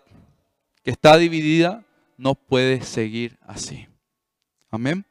que 0.84 0.92
está 0.92 1.16
dividida 1.16 1.84
no 2.16 2.36
puede 2.36 2.82
seguir 2.82 3.38
así. 3.42 3.88
Amén. 4.70 5.04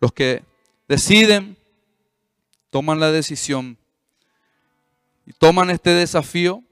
Los 0.00 0.12
que 0.12 0.42
deciden, 0.88 1.56
toman 2.70 2.98
la 2.98 3.12
decisión 3.12 3.78
y 5.24 5.32
toman 5.32 5.70
este 5.70 5.90
desafío 5.90 6.64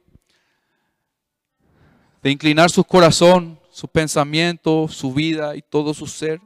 de 2.20 2.32
inclinar 2.32 2.70
su 2.70 2.82
corazón, 2.82 3.61
su 3.72 3.88
pensamiento, 3.88 4.86
su 4.88 5.12
vida 5.12 5.56
y 5.56 5.62
todo 5.62 5.94
su 5.94 6.06
ser 6.06 6.40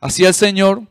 hacia 0.00 0.28
el 0.28 0.34
Señor, 0.34 0.82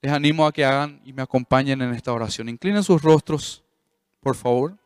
les 0.00 0.12
animo 0.12 0.46
a 0.46 0.52
que 0.52 0.64
hagan 0.64 1.00
y 1.04 1.12
me 1.12 1.22
acompañen 1.22 1.82
en 1.82 1.92
esta 1.92 2.12
oración. 2.12 2.48
Inclinen 2.48 2.84
sus 2.84 3.02
rostros, 3.02 3.64
por 4.20 4.36
favor. 4.36 4.76